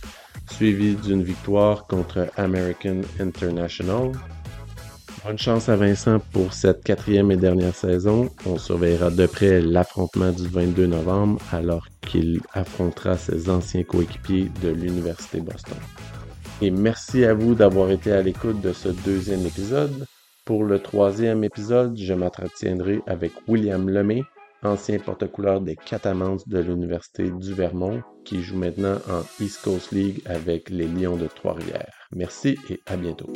[0.52, 4.12] suivie d'une victoire contre American International.
[5.24, 8.28] Bonne chance à Vincent pour cette quatrième et dernière saison.
[8.44, 14.68] On surveillera de près l'affrontement du 22 novembre alors qu'il affrontera ses anciens coéquipiers de
[14.68, 15.78] l'Université Boston.
[16.60, 20.04] Et merci à vous d'avoir été à l'écoute de ce deuxième épisode.
[20.44, 24.22] Pour le troisième épisode, je m'entretiendrai avec William Lemay,
[24.62, 30.20] ancien porte-couleur des Catamans de l'Université du Vermont, qui joue maintenant en East Coast League
[30.26, 32.08] avec les Lions de Trois-Rivières.
[32.12, 33.32] Merci et à bientôt.